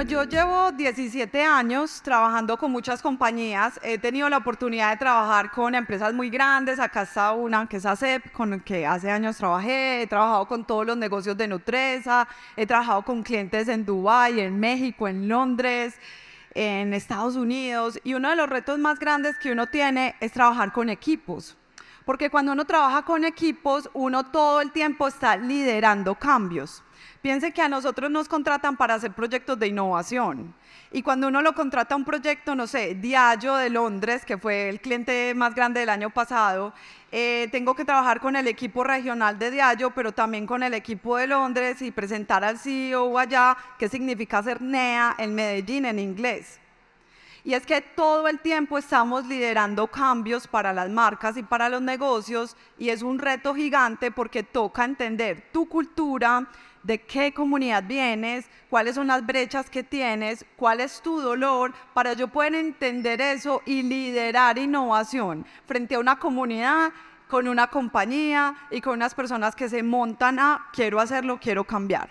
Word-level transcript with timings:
Bueno, 0.00 0.12
yo 0.12 0.24
llevo 0.24 0.72
17 0.72 1.44
años 1.44 2.00
trabajando 2.00 2.56
con 2.56 2.72
muchas 2.72 3.02
compañías. 3.02 3.78
He 3.82 3.98
tenido 3.98 4.30
la 4.30 4.38
oportunidad 4.38 4.92
de 4.92 4.96
trabajar 4.96 5.50
con 5.50 5.74
empresas 5.74 6.14
muy 6.14 6.30
grandes. 6.30 6.80
Acá 6.80 7.02
está 7.02 7.32
una 7.32 7.66
que 7.66 7.76
es 7.76 7.84
ACEP, 7.84 8.32
con 8.32 8.48
la 8.48 8.58
que 8.60 8.86
hace 8.86 9.10
años 9.10 9.36
trabajé. 9.36 10.00
He 10.00 10.06
trabajado 10.06 10.48
con 10.48 10.64
todos 10.64 10.86
los 10.86 10.96
negocios 10.96 11.36
de 11.36 11.48
Nutresa. 11.48 12.26
He 12.56 12.66
trabajado 12.66 13.02
con 13.02 13.22
clientes 13.22 13.68
en 13.68 13.84
Dubái, 13.84 14.40
en 14.40 14.58
México, 14.58 15.06
en 15.06 15.28
Londres, 15.28 15.96
en 16.54 16.94
Estados 16.94 17.36
Unidos. 17.36 18.00
Y 18.02 18.14
uno 18.14 18.30
de 18.30 18.36
los 18.36 18.48
retos 18.48 18.78
más 18.78 18.98
grandes 18.98 19.36
que 19.36 19.52
uno 19.52 19.66
tiene 19.66 20.14
es 20.20 20.32
trabajar 20.32 20.72
con 20.72 20.88
equipos. 20.88 21.58
Porque 22.06 22.30
cuando 22.30 22.52
uno 22.52 22.64
trabaja 22.64 23.02
con 23.02 23.26
equipos, 23.26 23.90
uno 23.92 24.24
todo 24.24 24.62
el 24.62 24.72
tiempo 24.72 25.08
está 25.08 25.36
liderando 25.36 26.14
cambios. 26.14 26.82
Piense 27.22 27.52
que 27.52 27.60
a 27.60 27.68
nosotros 27.68 28.10
nos 28.10 28.28
contratan 28.28 28.78
para 28.78 28.94
hacer 28.94 29.12
proyectos 29.12 29.58
de 29.58 29.66
innovación. 29.66 30.54
Y 30.90 31.02
cuando 31.02 31.28
uno 31.28 31.42
lo 31.42 31.54
contrata 31.54 31.94
a 31.94 31.98
un 31.98 32.04
proyecto, 32.04 32.54
no 32.54 32.66
sé, 32.66 32.94
Diageo 32.94 33.56
de 33.56 33.68
Londres, 33.68 34.24
que 34.24 34.38
fue 34.38 34.70
el 34.70 34.80
cliente 34.80 35.34
más 35.34 35.54
grande 35.54 35.80
del 35.80 35.90
año 35.90 36.08
pasado, 36.08 36.72
eh, 37.12 37.48
tengo 37.52 37.74
que 37.74 37.84
trabajar 37.84 38.20
con 38.20 38.36
el 38.36 38.48
equipo 38.48 38.84
regional 38.84 39.38
de 39.38 39.50
Diageo, 39.50 39.90
pero 39.90 40.12
también 40.12 40.46
con 40.46 40.62
el 40.62 40.72
equipo 40.72 41.18
de 41.18 41.26
Londres 41.26 41.82
y 41.82 41.90
presentar 41.90 42.42
al 42.42 42.58
CEO 42.58 43.18
allá 43.18 43.54
qué 43.78 43.90
significa 43.90 44.38
hacer 44.38 44.62
NEA 44.62 45.14
en 45.18 45.34
Medellín 45.34 45.84
en 45.84 45.98
inglés. 45.98 46.58
Y 47.44 47.54
es 47.54 47.64
que 47.64 47.80
todo 47.80 48.28
el 48.28 48.38
tiempo 48.40 48.76
estamos 48.76 49.26
liderando 49.26 49.86
cambios 49.86 50.46
para 50.46 50.72
las 50.72 50.90
marcas 50.90 51.36
y 51.36 51.42
para 51.42 51.68
los 51.68 51.80
negocios 51.80 52.56
y 52.78 52.90
es 52.90 53.02
un 53.02 53.18
reto 53.18 53.54
gigante 53.54 54.10
porque 54.10 54.42
toca 54.42 54.84
entender 54.84 55.48
tu 55.50 55.66
cultura, 55.66 56.46
de 56.82 57.00
qué 57.02 57.32
comunidad 57.32 57.84
vienes, 57.84 58.46
cuáles 58.68 58.94
son 58.94 59.08
las 59.08 59.24
brechas 59.24 59.68
que 59.68 59.82
tienes, 59.82 60.44
cuál 60.56 60.80
es 60.80 61.00
tu 61.02 61.20
dolor, 61.20 61.72
para 61.94 62.14
yo 62.14 62.28
poder 62.28 62.54
entender 62.54 63.20
eso 63.20 63.62
y 63.66 63.82
liderar 63.82 64.58
innovación 64.58 65.44
frente 65.66 65.94
a 65.94 66.00
una 66.00 66.18
comunidad, 66.18 66.92
con 67.28 67.46
una 67.46 67.68
compañía 67.68 68.56
y 68.70 68.80
con 68.80 68.94
unas 68.94 69.14
personas 69.14 69.54
que 69.54 69.68
se 69.68 69.82
montan 69.82 70.38
a 70.38 70.68
quiero 70.72 70.98
hacerlo, 71.00 71.38
quiero 71.40 71.64
cambiar. 71.64 72.10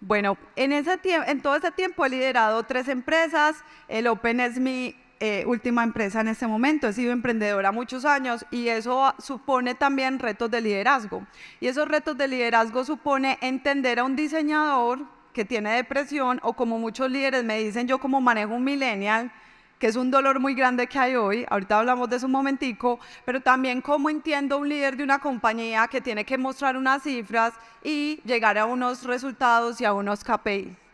Bueno, 0.00 0.36
en, 0.56 0.72
en 0.72 1.40
todo 1.40 1.56
ese 1.56 1.70
tiempo 1.70 2.04
he 2.04 2.10
liderado 2.10 2.62
tres 2.64 2.88
empresas, 2.88 3.56
el 3.88 4.06
Open 4.06 4.40
es 4.40 4.58
mi 4.60 4.94
eh, 5.20 5.44
última 5.46 5.82
empresa 5.82 6.20
en 6.20 6.28
este 6.28 6.46
momento. 6.46 6.88
He 6.88 6.92
sido 6.92 7.12
emprendedora 7.12 7.72
muchos 7.72 8.04
años 8.04 8.44
y 8.50 8.68
eso 8.68 9.14
supone 9.18 9.74
también 9.74 10.18
retos 10.18 10.50
de 10.50 10.60
liderazgo. 10.60 11.26
Y 11.60 11.68
esos 11.68 11.88
retos 11.88 12.18
de 12.18 12.28
liderazgo 12.28 12.84
supone 12.84 13.38
entender 13.40 13.98
a 13.98 14.04
un 14.04 14.16
diseñador 14.16 15.00
que 15.32 15.44
tiene 15.44 15.70
depresión 15.72 16.40
o 16.42 16.54
como 16.54 16.78
muchos 16.78 17.10
líderes 17.10 17.44
me 17.44 17.58
dicen 17.58 17.86
yo 17.86 17.98
como 17.98 18.20
manejo 18.20 18.54
un 18.54 18.64
millennial, 18.64 19.30
que 19.78 19.86
es 19.86 19.96
un 19.96 20.10
dolor 20.10 20.40
muy 20.40 20.54
grande 20.54 20.86
que 20.86 20.98
hay 20.98 21.16
hoy, 21.16 21.44
ahorita 21.50 21.78
hablamos 21.78 22.08
de 22.08 22.16
eso 22.16 22.24
un 22.26 22.32
momentico, 22.32 22.98
pero 23.26 23.40
también 23.40 23.82
cómo 23.82 24.08
entiendo 24.08 24.56
un 24.56 24.68
líder 24.68 24.96
de 24.96 25.04
una 25.04 25.18
compañía 25.18 25.86
que 25.88 26.00
tiene 26.00 26.24
que 26.24 26.38
mostrar 26.38 26.76
unas 26.76 27.02
cifras 27.02 27.52
y 27.84 28.20
llegar 28.24 28.56
a 28.56 28.64
unos 28.64 29.04
resultados 29.04 29.78
y 29.80 29.84
a 29.84 29.92
unos 29.92 30.24
KPIs. 30.24 30.85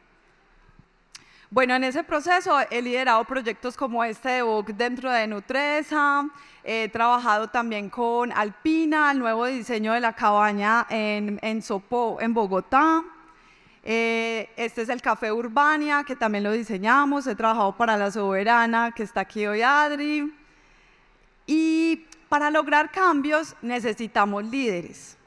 Bueno, 1.52 1.74
en 1.74 1.84
ese 1.84 2.02
proceso 2.02 2.58
he 2.70 2.80
liderado 2.80 3.22
proyectos 3.26 3.76
como 3.76 4.02
este 4.02 4.30
de 4.30 4.42
Vogue 4.42 4.72
dentro 4.72 5.12
de 5.12 5.26
Nutresa, 5.26 6.26
he 6.64 6.88
trabajado 6.88 7.48
también 7.50 7.90
con 7.90 8.32
Alpina, 8.32 9.10
el 9.12 9.18
nuevo 9.18 9.44
diseño 9.44 9.92
de 9.92 10.00
la 10.00 10.14
cabaña 10.14 10.86
en, 10.88 11.38
en 11.42 11.60
Sopó, 11.60 12.16
en 12.22 12.32
Bogotá. 12.32 13.04
Eh, 13.84 14.48
este 14.56 14.80
es 14.80 14.88
el 14.88 15.02
Café 15.02 15.30
Urbania, 15.30 16.04
que 16.04 16.16
también 16.16 16.42
lo 16.42 16.52
diseñamos, 16.52 17.26
he 17.26 17.34
trabajado 17.34 17.76
para 17.76 17.98
La 17.98 18.10
Soberana, 18.10 18.92
que 18.92 19.02
está 19.02 19.20
aquí 19.20 19.46
hoy 19.46 19.60
Adri. 19.60 20.32
Y 21.44 22.06
para 22.30 22.50
lograr 22.50 22.90
cambios 22.90 23.56
necesitamos 23.60 24.42
líderes. 24.44 25.18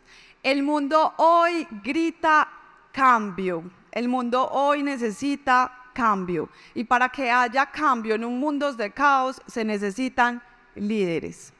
El 0.41 0.64
mundo 0.64 1.14
hoy 1.18 1.68
grita 1.84 2.50
cambio, 2.91 3.64
el 3.91 4.08
mundo 4.08 4.50
hoy 4.50 4.81
necesita 4.81 5.84
cambio. 5.96 6.50
Y 6.76 6.84
para 6.84 7.10
que 7.10 7.32
haya 7.32 7.66
cambio 7.66 8.14
en 8.14 8.26
un 8.26 8.40
mundo 8.40 8.72
de 8.74 8.92
caos 8.92 9.42
se 9.48 9.64
necesitan 9.64 10.44
líderes. 10.76 11.54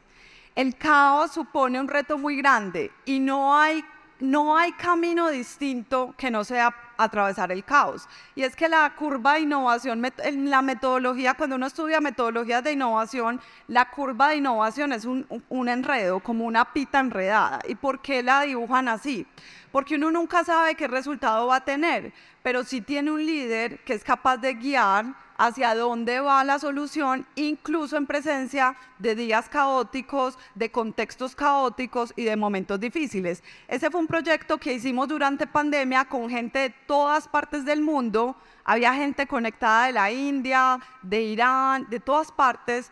El 0.54 0.76
caos 0.76 1.32
supone 1.32 1.80
un 1.80 1.88
reto 1.88 2.18
muy 2.18 2.36
grande 2.38 2.92
y 3.06 3.20
no 3.20 3.58
hay, 3.58 3.84
no 4.20 4.56
hay 4.56 4.74
camino 4.74 5.30
distinto 5.30 6.14
que 6.18 6.30
no 6.30 6.44
sea 6.44 6.74
atravesar 6.98 7.52
el 7.52 7.64
caos. 7.64 8.08
Y 8.36 8.44
es 8.44 8.56
que 8.56 8.70
la 8.70 8.94
curva 8.96 9.34
de 9.34 9.42
innovación, 9.42 10.02
en 10.24 10.50
la 10.50 10.62
metodología, 10.62 11.34
cuando 11.34 11.56
uno 11.56 11.68
estudia 11.68 12.00
metodologías 12.00 12.64
de 12.64 12.72
innovación, 12.74 13.42
la 13.68 13.90
curva 13.90 14.30
de 14.30 14.38
innovación 14.38 14.94
es 14.94 15.06
un, 15.06 15.26
un 15.50 15.70
enredo, 15.70 16.20
como 16.20 16.46
una 16.46 16.74
pita 16.74 17.00
enredada. 17.00 17.60
¿Y 17.68 17.76
por 17.76 18.02
qué 18.02 18.24
la 18.24 18.42
dibujan 18.42 18.88
así? 18.88 19.26
Porque 19.72 19.96
uno 19.96 20.10
nunca 20.12 20.44
sabe 20.46 20.76
qué 20.76 20.88
resultado 20.88 21.48
va 21.48 21.58
a 21.58 21.66
tener, 21.66 22.14
pero 22.46 22.64
sí 22.64 22.80
tiene 22.80 23.10
un 23.10 23.26
líder 23.26 23.80
que 23.80 23.96
es 23.96 24.04
capaz 24.04 24.38
de 24.38 24.54
guiar 24.54 25.16
hacia 25.36 25.74
dónde 25.74 26.20
va 26.20 26.44
la 26.44 26.60
solución, 26.60 27.26
incluso 27.34 27.98
en 27.98 28.06
presencia 28.06 28.76
de 29.00 29.16
días 29.16 29.50
caóticos, 29.50 30.38
de 30.54 30.70
contextos 30.70 31.36
caóticos 31.36 32.14
y 32.16 32.24
de 32.24 32.36
momentos 32.36 32.80
difíciles. 32.80 33.42
Ese 33.68 33.90
fue 33.90 34.00
un 34.00 34.06
proyecto 34.06 34.60
que 34.60 34.74
hicimos 34.74 35.08
durante 35.08 35.48
pandemia 35.48 36.06
con 36.06 36.30
gente 36.30 36.60
de 36.60 36.70
todas 36.70 37.28
partes 37.28 37.66
del 37.66 37.82
mundo. 37.82 38.36
Había 38.64 38.94
gente 38.94 39.26
conectada 39.26 39.88
de 39.88 39.94
la 39.94 40.12
India, 40.12 40.80
de 41.02 41.24
Irán, 41.24 41.88
de 41.90 42.00
todas 42.00 42.32
partes 42.32 42.92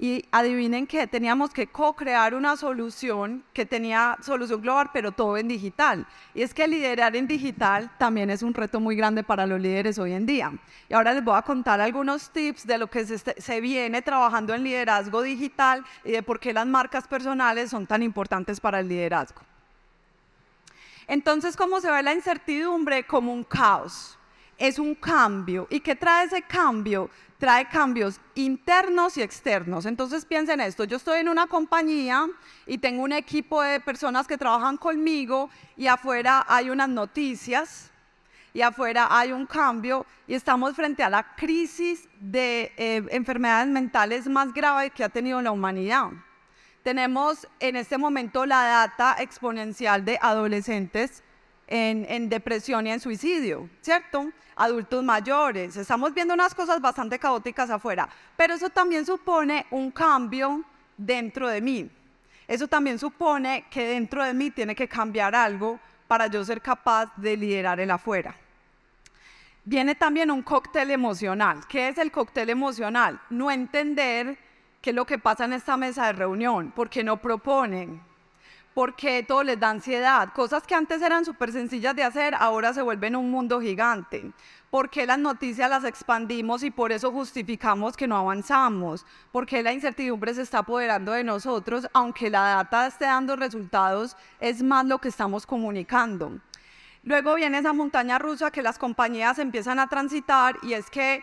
y 0.00 0.24
adivinen 0.32 0.86
que 0.86 1.06
teníamos 1.06 1.50
que 1.50 1.66
co-crear 1.66 2.34
una 2.34 2.56
solución 2.56 3.44
que 3.52 3.66
tenía 3.66 4.16
solución 4.22 4.62
global, 4.62 4.88
pero 4.94 5.12
todo 5.12 5.36
en 5.36 5.46
digital. 5.46 6.06
Y 6.34 6.40
es 6.40 6.54
que 6.54 6.66
liderar 6.66 7.14
en 7.16 7.26
digital 7.26 7.90
también 7.98 8.30
es 8.30 8.42
un 8.42 8.54
reto 8.54 8.80
muy 8.80 8.96
grande 8.96 9.22
para 9.22 9.46
los 9.46 9.60
líderes 9.60 9.98
hoy 9.98 10.14
en 10.14 10.24
día. 10.24 10.52
Y 10.88 10.94
ahora 10.94 11.12
les 11.12 11.22
voy 11.22 11.36
a 11.36 11.42
contar 11.42 11.82
algunos 11.82 12.30
tips 12.30 12.66
de 12.66 12.78
lo 12.78 12.88
que 12.88 13.04
se, 13.04 13.18
se 13.18 13.60
viene 13.60 14.00
trabajando 14.00 14.54
en 14.54 14.64
liderazgo 14.64 15.20
digital 15.20 15.84
y 16.02 16.12
de 16.12 16.22
por 16.22 16.40
qué 16.40 16.54
las 16.54 16.66
marcas 16.66 17.06
personales 17.06 17.68
son 17.68 17.86
tan 17.86 18.02
importantes 18.02 18.58
para 18.58 18.80
el 18.80 18.88
liderazgo. 18.88 19.42
Entonces, 21.06 21.58
¿cómo 21.58 21.78
se 21.82 21.90
ve 21.90 22.02
la 22.02 22.14
incertidumbre? 22.14 23.04
Como 23.04 23.34
un 23.34 23.44
caos 23.44 24.16
es 24.60 24.78
un 24.78 24.94
cambio. 24.94 25.66
¿Y 25.70 25.80
qué 25.80 25.96
trae 25.96 26.26
ese 26.26 26.42
cambio? 26.42 27.10
Trae 27.38 27.66
cambios 27.66 28.20
internos 28.34 29.16
y 29.16 29.22
externos. 29.22 29.86
Entonces 29.86 30.26
piensen 30.26 30.60
esto, 30.60 30.84
yo 30.84 30.98
estoy 30.98 31.20
en 31.20 31.30
una 31.30 31.46
compañía 31.46 32.26
y 32.66 32.76
tengo 32.76 33.02
un 33.02 33.12
equipo 33.12 33.62
de 33.62 33.80
personas 33.80 34.26
que 34.26 34.36
trabajan 34.36 34.76
conmigo 34.76 35.48
y 35.76 35.86
afuera 35.86 36.44
hay 36.46 36.68
unas 36.68 36.90
noticias 36.90 37.90
y 38.52 38.60
afuera 38.60 39.08
hay 39.10 39.32
un 39.32 39.46
cambio 39.46 40.04
y 40.28 40.34
estamos 40.34 40.76
frente 40.76 41.02
a 41.02 41.08
la 41.08 41.34
crisis 41.34 42.06
de 42.20 42.72
eh, 42.76 43.02
enfermedades 43.10 43.68
mentales 43.68 44.28
más 44.28 44.52
grave 44.52 44.90
que 44.90 45.02
ha 45.02 45.08
tenido 45.08 45.40
la 45.40 45.52
humanidad. 45.52 46.10
Tenemos 46.82 47.48
en 47.60 47.76
este 47.76 47.96
momento 47.96 48.44
la 48.44 48.64
data 48.64 49.16
exponencial 49.20 50.04
de 50.04 50.18
adolescentes 50.20 51.22
en, 51.70 52.28
depresión 52.28 52.86
y 52.86 52.90
en 52.90 53.00
suicidio, 53.00 53.70
¿cierto? 53.80 54.30
Adultos 54.60 55.02
mayores, 55.02 55.74
estamos 55.74 56.12
viendo 56.12 56.34
unas 56.34 56.54
cosas 56.54 56.82
bastante 56.82 57.18
caóticas 57.18 57.70
afuera, 57.70 58.06
pero 58.36 58.52
eso 58.52 58.68
también 58.68 59.06
supone 59.06 59.64
un 59.70 59.90
cambio 59.90 60.62
dentro 60.98 61.48
de 61.48 61.62
mí. 61.62 61.90
Eso 62.46 62.68
también 62.68 62.98
supone 62.98 63.64
que 63.70 63.86
dentro 63.86 64.22
de 64.22 64.34
mí 64.34 64.50
tiene 64.50 64.74
que 64.74 64.86
cambiar 64.86 65.34
algo 65.34 65.80
para 66.06 66.26
yo 66.26 66.44
ser 66.44 66.60
capaz 66.60 67.10
de 67.16 67.38
liderar 67.38 67.80
el 67.80 67.90
afuera. 67.90 68.34
Viene 69.64 69.94
también 69.94 70.30
un 70.30 70.42
cóctel 70.42 70.90
emocional. 70.90 71.66
¿Qué 71.66 71.88
es 71.88 71.96
el 71.96 72.12
cóctel 72.12 72.50
emocional? 72.50 73.18
No 73.30 73.50
entender 73.50 74.36
qué 74.82 74.90
es 74.90 74.96
lo 74.96 75.06
que 75.06 75.18
pasa 75.18 75.46
en 75.46 75.54
esta 75.54 75.78
mesa 75.78 76.04
de 76.04 76.12
reunión, 76.12 76.70
porque 76.76 77.02
no 77.02 77.16
proponen, 77.16 78.02
porque 78.74 79.22
todo 79.22 79.42
les 79.42 79.58
da 79.58 79.70
ansiedad. 79.70 80.32
Cosas 80.34 80.62
que 80.64 80.74
antes 80.74 81.02
eran 81.02 81.24
súper 81.24 81.52
sencillas 81.52 81.96
de 81.96 82.04
hacer, 82.04 82.34
ahora 82.34 82.72
se 82.72 82.82
vuelven 82.82 83.16
un 83.16 83.30
mundo 83.30 83.60
gigante. 83.60 84.32
¿Por 84.70 84.90
las 84.96 85.18
noticias 85.18 85.68
las 85.68 85.84
expandimos 85.84 86.62
y 86.62 86.70
por 86.70 86.92
eso 86.92 87.10
justificamos 87.10 87.96
que 87.96 88.06
no 88.06 88.16
avanzamos? 88.16 89.04
Porque 89.32 89.64
la 89.64 89.72
incertidumbre 89.72 90.32
se 90.32 90.42
está 90.42 90.58
apoderando 90.58 91.10
de 91.12 91.24
nosotros, 91.24 91.88
aunque 91.92 92.30
la 92.30 92.42
data 92.42 92.86
esté 92.86 93.06
dando 93.06 93.34
resultados, 93.34 94.16
es 94.38 94.62
más 94.62 94.86
lo 94.86 94.98
que 94.98 95.08
estamos 95.08 95.44
comunicando. 95.44 96.38
Luego 97.02 97.34
viene 97.34 97.58
esa 97.58 97.72
montaña 97.72 98.18
rusa 98.18 98.50
que 98.50 98.62
las 98.62 98.78
compañías 98.78 99.38
empiezan 99.38 99.80
a 99.80 99.88
transitar 99.88 100.56
y 100.62 100.74
es 100.74 100.88
que 100.90 101.22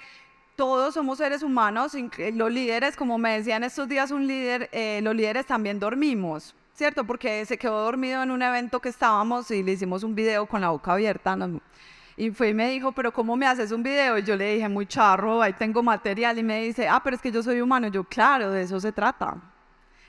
todos 0.58 0.96
somos 0.96 1.20
seres 1.20 1.44
humanos, 1.44 1.96
los 2.34 2.52
líderes, 2.52 2.98
como 2.98 3.18
me 3.18 3.38
decían 3.38 3.64
estos 3.64 3.88
días 3.88 4.12
un 4.12 4.26
líder, 4.26 4.70
eh, 4.74 5.00
los 5.04 5.16
líderes 5.16 5.46
también 5.46 5.80
dormimos. 5.80 6.56
¿Cierto? 6.78 7.04
Porque 7.06 7.44
se 7.46 7.58
quedó 7.58 7.84
dormido 7.84 8.22
en 8.22 8.30
un 8.30 8.42
evento 8.44 8.80
que 8.80 8.90
estábamos 8.90 9.50
y 9.50 9.64
le 9.64 9.72
hicimos 9.72 10.04
un 10.04 10.14
video 10.14 10.46
con 10.46 10.62
la 10.62 10.70
boca 10.70 10.94
abierta. 10.94 11.36
Y 12.16 12.30
fue 12.30 12.50
y 12.50 12.54
me 12.54 12.70
dijo, 12.70 12.92
pero 12.92 13.12
¿cómo 13.12 13.36
me 13.36 13.48
haces 13.48 13.72
un 13.72 13.82
video? 13.82 14.20
Y 14.20 14.24
yo 14.24 14.36
le 14.36 14.54
dije, 14.54 14.70
muy 14.70 14.86
charro, 14.86 15.42
ahí 15.42 15.54
tengo 15.54 15.82
material. 15.82 16.38
Y 16.38 16.44
me 16.44 16.62
dice, 16.62 16.88
ah, 16.88 17.02
pero 17.04 17.16
es 17.16 17.22
que 17.22 17.32
yo 17.32 17.42
soy 17.42 17.62
humano. 17.62 17.88
yo, 17.88 18.04
claro, 18.04 18.52
de 18.52 18.62
eso 18.62 18.80
se 18.80 18.92
trata. 18.92 19.38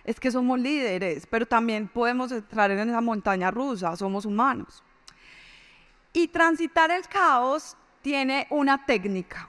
Es 0.04 0.20
que 0.20 0.30
somos 0.30 0.58
líderes, 0.60 1.26
pero 1.26 1.46
también 1.46 1.88
podemos 1.88 2.32
entrar 2.32 2.70
en 2.70 2.86
esa 2.86 3.00
montaña 3.00 3.50
rusa, 3.50 3.96
somos 3.96 4.26
humanos. 4.26 4.82
Y 6.12 6.28
transitar 6.28 6.90
el 6.90 7.06
caos 7.08 7.78
tiene 8.02 8.46
una 8.50 8.84
técnica. 8.84 9.48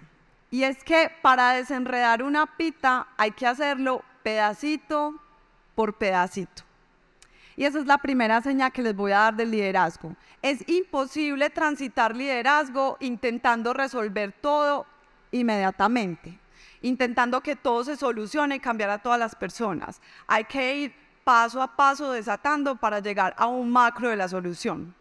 Y 0.52 0.64
es 0.64 0.84
que 0.86 1.12
para 1.22 1.52
desenredar 1.52 2.24
una 2.24 2.46
pita 2.58 3.08
hay 3.18 3.32
que 3.32 3.46
hacerlo 3.46 4.04
pedacito 4.24 5.16
por 5.76 5.94
pedacito. 5.96 6.69
Y 7.60 7.66
esa 7.66 7.80
es 7.80 7.88
la 7.88 7.98
primera 7.98 8.42
señal 8.42 8.72
que 8.72 8.82
les 8.82 8.96
voy 8.96 9.12
a 9.12 9.18
dar 9.18 9.36
del 9.36 9.52
liderazgo. 9.52 10.16
Es 10.42 10.64
imposible 10.70 11.50
transitar 11.50 12.16
liderazgo 12.16 12.96
intentando 13.02 13.74
resolver 13.74 14.32
todo 14.32 14.86
inmediatamente, 15.34 16.40
intentando 16.82 17.42
que 17.42 17.58
todo 17.58 17.84
se 17.84 17.98
solucione 17.98 18.56
y 18.56 18.60
cambiar 18.62 18.92
a 18.92 19.00
todas 19.00 19.20
las 19.20 19.36
personas. 19.36 20.00
Hay 20.26 20.46
que 20.46 20.78
ir 20.78 20.94
paso 21.26 21.62
a 21.62 21.76
paso 21.76 22.14
desatando 22.14 22.78
para 22.78 23.02
llegar 23.02 23.36
a 23.38 23.48
un 23.48 23.70
macro 23.70 24.08
de 24.08 24.16
la 24.16 24.30
solución. 24.30 24.96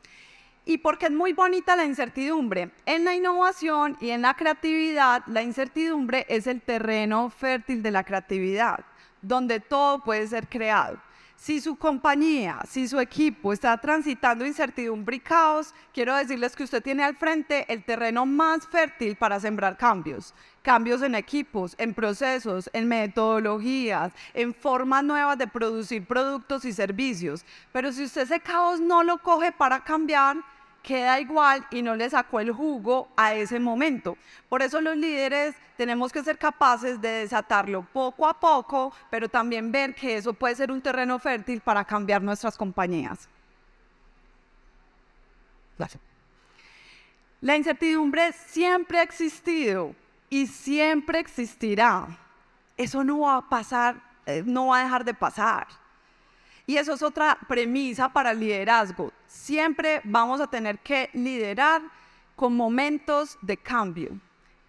Y 0.65 0.79
porque 0.79 1.07
es 1.07 1.13
muy 1.13 1.35
bonita 1.35 1.77
la 1.77 1.85
incertidumbre. 1.85 2.73
En 2.87 3.05
la 3.05 3.15
innovación 3.15 3.97
y 4.01 4.11
en 4.11 4.23
la 4.23 4.35
creatividad, 4.35 5.23
la 5.29 5.43
incertidumbre 5.43 6.27
es 6.29 6.49
el 6.49 6.61
terreno 6.61 7.31
fértil 7.31 7.85
de 7.85 7.93
la 7.93 8.03
creatividad, 8.03 8.81
donde 9.23 9.61
todo 9.61 10.03
puede 10.03 10.27
ser 10.27 10.49
creado. 10.49 10.99
Si 11.39 11.61
su 11.61 11.77
compañía, 11.77 12.59
si 12.69 12.89
su 12.89 12.99
equipo 12.99 13.53
está 13.53 13.79
transitando 13.79 14.45
incertidumbre 14.45 15.17
y 15.17 15.21
caos, 15.21 15.73
quiero 15.95 16.17
decirles 16.17 16.57
que 16.57 16.65
usted 16.65 16.83
tiene 16.83 17.05
al 17.05 17.15
frente 17.15 17.65
el 17.73 17.85
terreno 17.85 18.27
más 18.27 18.67
fértil 18.67 19.15
para 19.15 19.39
sembrar 19.39 19.77
cambios. 19.77 20.35
Cambios 20.63 21.01
en 21.01 21.15
equipos, 21.15 21.77
en 21.79 21.95
procesos, 21.95 22.69
en 22.73 22.89
metodologías, 22.89 24.13
en 24.35 24.53
formas 24.53 25.05
nuevas 25.05 25.39
de 25.39 25.47
producir 25.47 26.05
productos 26.05 26.65
y 26.65 26.73
servicios. 26.73 27.47
Pero 27.73 27.93
si 27.93 28.03
usted 28.03 28.23
ese 28.23 28.41
caos 28.41 28.81
no 28.81 29.05
lo 29.05 29.19
coge 29.19 29.53
para 29.53 29.85
cambiar, 29.85 30.39
queda 30.83 31.21
igual 31.21 31.67
y 31.71 31.83
no 31.83 31.95
le 31.95 32.09
sacó 32.09 32.41
el 32.41 32.53
jugo 32.53 33.09
a 33.17 33.35
ese 33.35 33.61
momento. 33.61 34.17
Por 34.49 34.63
eso 34.63 34.81
los 34.81 34.97
líderes 34.97 35.55
tenemos 35.77 36.13
que 36.13 36.23
ser 36.23 36.39
capaces 36.39 37.01
de 37.01 37.09
desatarlo 37.09 37.87
poco 37.93 38.27
a 38.27 38.39
poco, 38.39 38.93
pero 39.11 39.29
también 39.29 39.71
ver 39.71 39.95
que 39.95 40.17
eso 40.17 40.33
puede 40.33 40.55
ser 40.55 40.73
un 40.73 40.81
terreno 40.81 41.19
fértil 41.19 41.61
para 41.61 41.85
cambiar 41.85 42.23
nuestras 42.23 42.57
compañías. 42.57 43.29
La 47.41 47.57
incertidumbre 47.57 48.33
siempre 48.33 48.99
ha 48.99 49.03
existido 49.03 49.95
y 50.29 50.47
siempre 50.47 51.21
existirá. 51.21 52.09
Eso 52.77 53.05
no 53.05 53.21
va 53.21 53.37
a 53.37 53.49
pasar, 53.49 54.01
eh, 54.27 54.43
no 54.45 54.69
va 54.69 54.81
a 54.81 54.85
dejar 54.85 55.05
de 55.05 55.15
pasar. 55.15 55.69
Y 56.69 56.77
eso 56.77 56.93
es 56.93 57.03
otra 57.03 57.39
premisa 57.49 58.11
para 58.11 58.33
el 58.33 58.41
liderazgo. 58.41 59.11
Siempre 59.27 60.03
vamos 60.05 60.39
a 60.39 60.49
tener 60.49 60.79
que 60.81 61.09
liderar 61.15 61.81
con 62.37 62.55
momentos 62.55 63.39
de 63.41 63.57
cambio. 63.57 64.11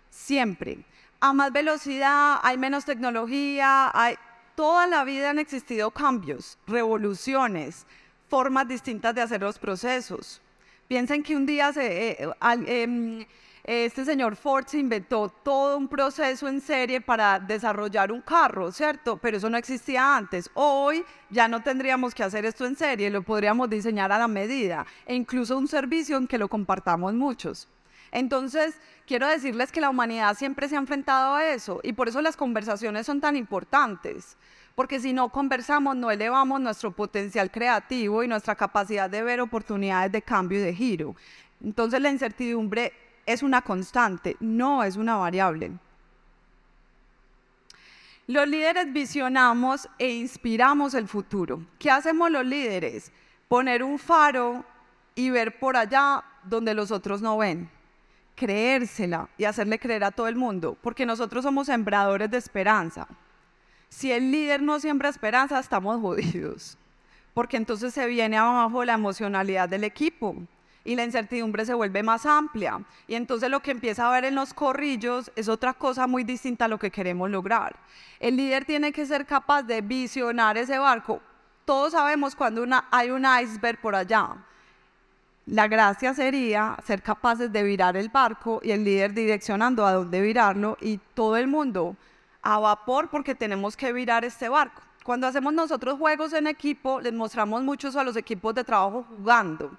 Siempre. 0.09 0.85
A 1.19 1.33
más 1.33 1.51
velocidad, 1.51 2.39
hay 2.41 2.57
menos 2.57 2.85
tecnología, 2.85 3.91
hay... 3.93 4.15
toda 4.55 4.87
la 4.87 5.03
vida 5.03 5.31
han 5.31 5.39
existido 5.39 5.91
cambios, 5.91 6.57
revoluciones, 6.67 7.85
formas 8.29 8.69
distintas 8.69 9.13
de 9.13 9.21
hacer 9.21 9.41
los 9.41 9.59
procesos. 9.59 10.41
Piensen 10.87 11.21
que 11.21 11.35
un 11.35 11.45
día 11.45 11.73
se, 11.73 12.11
eh, 12.11 12.29
em, 12.65 13.25
este 13.71 14.04
señor 14.04 14.36
Ford 14.36 14.66
se 14.66 14.80
inventó 14.80 15.30
todo 15.30 15.77
un 15.77 15.88
proceso 15.88 16.48
en 16.48 16.60
serie 16.60 17.01
para 17.01 17.38
desarrollar 17.38 18.12
un 18.12 18.19
carro, 18.19 18.71
¿cierto? 18.71 19.18
Pero 19.18 19.38
eso 19.38 19.48
no 19.48 19.57
existía 19.57 20.18
antes. 20.18 20.50
Hoy 20.56 21.06
ya 21.30 21.48
no 21.48 21.62
tendríamos 21.62 22.16
que 22.16 22.24
hacer 22.24 22.45
esto 22.45 22.66
en 22.66 22.75
serie, 22.75 23.12
lo 23.12 23.21
podríamos 23.21 23.69
diseñar 23.69 24.12
a 24.12 24.18
la 24.18 24.27
medida 24.27 24.88
e 25.06 25.13
incluso 25.13 25.56
un 25.56 25.68
servicio 25.68 26.18
en 26.18 26.25
que 26.25 26.39
lo 26.39 26.48
compartamos 26.48 27.13
muchos. 27.13 27.68
Entonces, 28.12 28.75
quiero 29.06 29.27
decirles 29.27 29.71
que 29.71 29.81
la 29.81 29.92
humanidad 29.92 30.36
siempre 30.36 30.68
se 30.68 30.75
ha 30.75 30.80
enfrentado 30.80 31.36
a 31.36 31.45
eso 31.45 31.80
y 31.83 31.94
por 31.94 32.10
eso 32.10 32.24
las 32.24 32.36
conversaciones 32.36 33.06
son 33.06 33.21
tan 33.21 33.36
importantes, 33.36 34.36
porque 34.74 35.00
si 35.00 35.13
no 35.13 35.30
conversamos 35.30 35.95
no 35.95 36.10
elevamos 36.10 36.60
nuestro 36.60 36.89
potencial 36.89 37.51
creativo 37.51 38.24
y 38.24 38.27
nuestra 38.27 38.56
capacidad 38.56 39.12
de 39.12 39.21
ver 39.21 39.42
oportunidades 39.42 40.12
de 40.12 40.24
cambio 40.24 40.57
y 40.57 40.63
de 40.63 40.74
giro. 40.74 41.16
Entonces 41.63 42.01
la 42.01 42.10
incertidumbre 42.10 42.94
es 43.29 43.43
una 43.43 43.61
constante, 43.61 44.35
no 44.39 44.83
es 44.83 44.95
una 44.95 45.15
variable. 45.15 45.71
Los 48.25 48.47
líderes 48.47 48.91
visionamos 48.91 49.87
e 49.99 50.09
inspiramos 50.09 50.95
el 50.95 51.07
futuro. 51.07 51.63
¿Qué 51.77 51.91
hacemos 51.91 52.31
los 52.31 52.43
líderes? 52.43 53.11
Poner 53.47 53.83
un 53.83 53.99
faro 53.99 54.65
y 55.13 55.29
ver 55.29 55.59
por 55.59 55.77
allá 55.77 56.23
donde 56.43 56.73
los 56.73 56.89
otros 56.89 57.21
no 57.21 57.37
ven. 57.37 57.69
Creérsela 58.35 59.29
y 59.37 59.43
hacerle 59.43 59.77
creer 59.77 60.05
a 60.05 60.11
todo 60.11 60.27
el 60.27 60.35
mundo, 60.35 60.75
porque 60.81 61.05
nosotros 61.05 61.43
somos 61.43 61.67
sembradores 61.67 62.31
de 62.31 62.37
esperanza. 62.37 63.07
Si 63.89 64.11
el 64.11 64.31
líder 64.31 64.63
no 64.63 64.79
siembra 64.79 65.09
esperanza, 65.09 65.59
estamos 65.59 66.01
jodidos, 66.01 66.79
porque 67.35 67.57
entonces 67.57 67.93
se 67.93 68.07
viene 68.07 68.37
abajo 68.37 68.85
la 68.85 68.93
emocionalidad 68.93 69.69
del 69.69 69.83
equipo 69.83 70.35
y 70.83 70.95
la 70.95 71.03
incertidumbre 71.03 71.65
se 71.65 71.73
vuelve 71.73 72.03
más 72.03 72.25
amplia. 72.25 72.81
Y 73.07 73.15
entonces 73.15 73.49
lo 73.49 73.59
que 73.59 73.71
empieza 73.71 74.07
a 74.07 74.11
ver 74.11 74.25
en 74.25 74.35
los 74.35 74.53
corrillos 74.53 75.31
es 75.35 75.49
otra 75.49 75.73
cosa 75.73 76.07
muy 76.07 76.23
distinta 76.23 76.65
a 76.65 76.67
lo 76.67 76.79
que 76.79 76.91
queremos 76.91 77.29
lograr. 77.29 77.75
El 78.19 78.37
líder 78.37 78.65
tiene 78.65 78.91
que 78.91 79.05
ser 79.05 79.25
capaz 79.25 79.63
de 79.63 79.81
visionar 79.81 80.57
ese 80.57 80.77
barco. 80.77 81.21
Todos 81.65 81.91
sabemos 81.91 82.35
cuando 82.35 82.65
hay 82.91 83.11
un 83.11 83.25
iceberg 83.25 83.79
por 83.79 83.95
allá. 83.95 84.35
La 85.45 85.67
gracia 85.67 86.13
sería 86.13 86.77
ser 86.85 87.01
capaces 87.01 87.51
de 87.51 87.63
virar 87.63 87.97
el 87.97 88.09
barco 88.09 88.59
y 88.63 88.71
el 88.71 88.83
líder 88.83 89.13
direccionando 89.13 89.85
a 89.85 89.93
dónde 89.93 90.21
virarlo 90.21 90.77
y 90.79 90.99
todo 91.15 91.37
el 91.37 91.47
mundo 91.47 91.95
a 92.41 92.59
vapor 92.59 93.09
porque 93.09 93.35
tenemos 93.35 93.75
que 93.75 93.91
virar 93.91 94.23
este 94.23 94.47
barco. 94.47 94.81
Cuando 95.03 95.25
hacemos 95.25 95.53
nosotros 95.53 95.97
juegos 95.97 96.33
en 96.33 96.45
equipo, 96.45 97.01
les 97.01 97.13
mostramos 97.13 97.63
muchos 97.63 97.95
a 97.95 98.04
los 98.04 98.15
equipos 98.15 98.54
de 98.54 98.63
trabajo 98.63 99.06
jugando. 99.18 99.71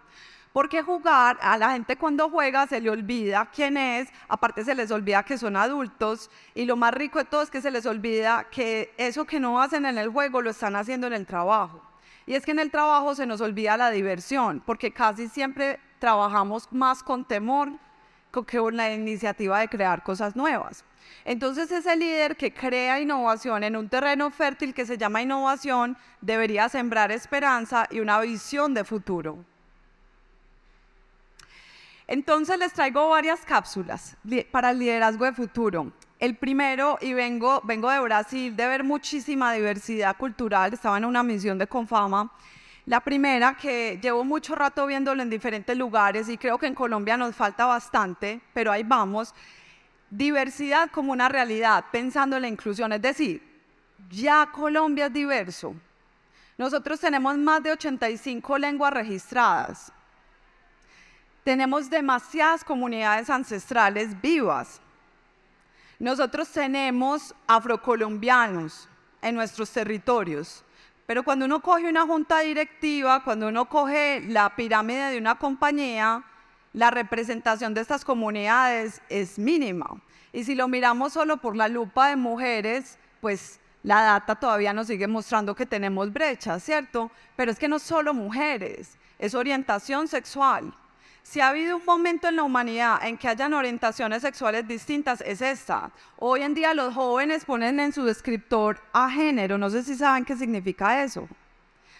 Porque 0.52 0.82
jugar, 0.82 1.38
a 1.40 1.56
la 1.56 1.72
gente 1.72 1.96
cuando 1.96 2.28
juega 2.28 2.66
se 2.66 2.80
le 2.80 2.90
olvida 2.90 3.48
quién 3.54 3.76
es, 3.76 4.08
aparte 4.28 4.64
se 4.64 4.74
les 4.74 4.90
olvida 4.90 5.22
que 5.22 5.38
son 5.38 5.56
adultos 5.56 6.28
y 6.54 6.64
lo 6.64 6.76
más 6.76 6.92
rico 6.92 7.20
de 7.20 7.24
todo 7.24 7.42
es 7.42 7.50
que 7.50 7.60
se 7.60 7.70
les 7.70 7.86
olvida 7.86 8.48
que 8.50 8.92
eso 8.96 9.24
que 9.24 9.38
no 9.38 9.60
hacen 9.62 9.86
en 9.86 9.96
el 9.96 10.08
juego 10.08 10.42
lo 10.42 10.50
están 10.50 10.74
haciendo 10.74 11.06
en 11.06 11.12
el 11.12 11.26
trabajo. 11.26 11.80
Y 12.26 12.34
es 12.34 12.44
que 12.44 12.50
en 12.50 12.58
el 12.58 12.70
trabajo 12.72 13.14
se 13.14 13.26
nos 13.26 13.40
olvida 13.40 13.76
la 13.76 13.90
diversión, 13.90 14.60
porque 14.66 14.92
casi 14.92 15.28
siempre 15.28 15.78
trabajamos 16.00 16.66
más 16.72 17.02
con 17.04 17.24
temor 17.24 17.70
que 18.32 18.58
con 18.58 18.76
la 18.76 18.92
iniciativa 18.92 19.60
de 19.60 19.68
crear 19.68 20.02
cosas 20.02 20.34
nuevas. 20.34 20.84
Entonces 21.24 21.70
ese 21.70 21.94
líder 21.96 22.36
que 22.36 22.52
crea 22.52 23.00
innovación 23.00 23.62
en 23.64 23.76
un 23.76 23.88
terreno 23.88 24.30
fértil 24.30 24.74
que 24.74 24.86
se 24.86 24.98
llama 24.98 25.22
innovación 25.22 25.96
debería 26.20 26.68
sembrar 26.68 27.12
esperanza 27.12 27.86
y 27.90 28.00
una 28.00 28.20
visión 28.20 28.74
de 28.74 28.84
futuro. 28.84 29.44
Entonces 32.10 32.58
les 32.58 32.72
traigo 32.72 33.08
varias 33.08 33.44
cápsulas 33.44 34.16
para 34.50 34.70
el 34.72 34.80
liderazgo 34.80 35.26
de 35.26 35.32
futuro. 35.32 35.92
El 36.18 36.34
primero, 36.34 36.98
y 37.00 37.12
vengo, 37.12 37.62
de 37.64 38.00
Brasil, 38.00 38.56
de 38.56 38.66
ver 38.66 38.82
muchísima 38.82 39.52
diversidad 39.52 40.16
cultural, 40.16 40.72
estaba 40.72 40.98
en 40.98 41.04
una 41.04 41.22
misión 41.22 41.56
de 41.56 41.68
Confama. 41.68 42.32
La 42.86 42.98
primera, 42.98 43.56
que 43.56 44.00
llevo 44.02 44.24
mucho 44.24 44.56
rato 44.56 44.86
viéndolo 44.86 45.22
en 45.22 45.30
diferentes 45.30 45.78
lugares 45.78 46.28
y 46.28 46.36
creo 46.36 46.58
que 46.58 46.66
en 46.66 46.74
Colombia 46.74 47.16
nos 47.16 47.36
falta 47.36 47.64
bastante, 47.64 48.40
pero 48.52 48.72
ahí 48.72 48.82
vamos. 48.82 49.32
Diversidad 50.10 50.90
como 50.90 51.12
una 51.12 51.28
realidad, 51.28 51.84
pensando 51.92 52.34
en 52.34 52.42
la 52.42 52.48
inclusión, 52.48 52.92
es 52.92 53.02
decir, 53.02 53.40
ya 54.10 54.50
Colombia 54.50 55.06
es 55.06 55.12
diverso. 55.12 55.76
Nosotros 56.58 56.98
tenemos 56.98 57.38
más 57.38 57.62
de 57.62 57.70
85 57.70 58.58
lenguas 58.58 58.92
registradas, 58.92 59.92
tenemos 61.44 61.88
demasiadas 61.88 62.64
comunidades 62.64 63.30
ancestrales 63.30 64.20
vivas. 64.20 64.80
Nosotros 65.98 66.48
tenemos 66.50 67.34
afrocolombianos 67.46 68.88
en 69.22 69.34
nuestros 69.34 69.70
territorios, 69.70 70.64
pero 71.06 71.22
cuando 71.22 71.44
uno 71.44 71.60
coge 71.60 71.88
una 71.88 72.06
junta 72.06 72.40
directiva, 72.40 73.24
cuando 73.24 73.48
uno 73.48 73.68
coge 73.68 74.22
la 74.28 74.54
pirámide 74.54 75.10
de 75.10 75.18
una 75.18 75.34
compañía, 75.34 76.24
la 76.72 76.90
representación 76.90 77.74
de 77.74 77.80
estas 77.80 78.04
comunidades 78.04 79.02
es 79.08 79.38
mínima. 79.38 80.00
Y 80.32 80.44
si 80.44 80.54
lo 80.54 80.68
miramos 80.68 81.14
solo 81.14 81.38
por 81.38 81.56
la 81.56 81.68
lupa 81.68 82.08
de 82.08 82.16
mujeres, 82.16 82.98
pues 83.20 83.58
la 83.82 84.02
data 84.02 84.36
todavía 84.36 84.72
nos 84.72 84.86
sigue 84.86 85.08
mostrando 85.08 85.54
que 85.54 85.66
tenemos 85.66 86.12
brechas, 86.12 86.62
¿cierto? 86.62 87.10
Pero 87.34 87.50
es 87.50 87.58
que 87.58 87.68
no 87.68 87.78
solo 87.78 88.14
mujeres, 88.14 88.96
es 89.18 89.34
orientación 89.34 90.06
sexual, 90.06 90.72
Si 91.22 91.40
ha 91.40 91.48
habido 91.48 91.76
un 91.76 91.84
momento 91.84 92.28
en 92.28 92.36
la 92.36 92.42
humanidad 92.42 93.06
en 93.06 93.16
que 93.16 93.28
hayan 93.28 93.52
orientaciones 93.54 94.22
sexuales 94.22 94.66
distintas, 94.66 95.20
es 95.20 95.40
esta. 95.42 95.90
Hoy 96.18 96.42
en 96.42 96.54
día 96.54 96.74
los 96.74 96.94
jóvenes 96.94 97.44
ponen 97.44 97.78
en 97.78 97.92
su 97.92 98.04
descriptor 98.04 98.80
a 98.92 99.10
género, 99.10 99.58
no 99.58 99.70
sé 99.70 99.82
si 99.82 99.94
saben 99.94 100.24
qué 100.24 100.36
significa 100.36 101.02
eso. 101.02 101.28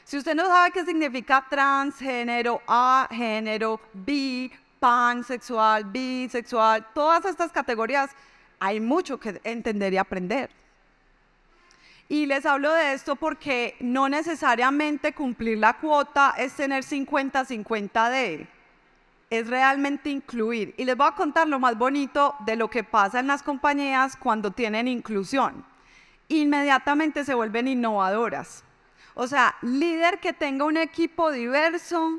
Si 0.04 0.16
usted 0.16 0.34
no 0.34 0.46
sabe 0.46 0.72
qué 0.72 0.84
significa 0.84 1.46
transgénero, 1.48 2.60
a 2.66 3.06
género, 3.10 3.80
bi, 3.92 4.50
pansexual, 4.80 5.84
bisexual, 5.84 6.86
todas 6.94 7.24
estas 7.26 7.52
categorías, 7.52 8.10
hay 8.58 8.80
mucho 8.80 9.20
que 9.20 9.40
entender 9.44 9.92
y 9.92 9.98
aprender. 9.98 10.50
Y 12.08 12.26
les 12.26 12.44
hablo 12.44 12.72
de 12.72 12.94
esto 12.94 13.14
porque 13.14 13.76
no 13.78 14.08
necesariamente 14.08 15.12
cumplir 15.12 15.58
la 15.58 15.74
cuota 15.74 16.34
es 16.36 16.54
tener 16.54 16.82
50-50 16.82 18.10
de, 18.10 18.48
es 19.30 19.46
realmente 19.48 20.10
incluir. 20.10 20.74
Y 20.76 20.84
les 20.84 20.96
voy 20.96 21.06
a 21.06 21.14
contar 21.14 21.48
lo 21.48 21.60
más 21.60 21.78
bonito 21.78 22.34
de 22.40 22.56
lo 22.56 22.68
que 22.68 22.84
pasa 22.84 23.20
en 23.20 23.28
las 23.28 23.42
compañías 23.42 24.16
cuando 24.16 24.50
tienen 24.50 24.88
inclusión. 24.88 25.64
Inmediatamente 26.28 27.24
se 27.24 27.34
vuelven 27.34 27.68
innovadoras. 27.68 28.64
O 29.14 29.26
sea, 29.26 29.54
líder 29.62 30.18
que 30.18 30.32
tenga 30.32 30.64
un 30.64 30.76
equipo 30.76 31.30
diverso 31.30 32.18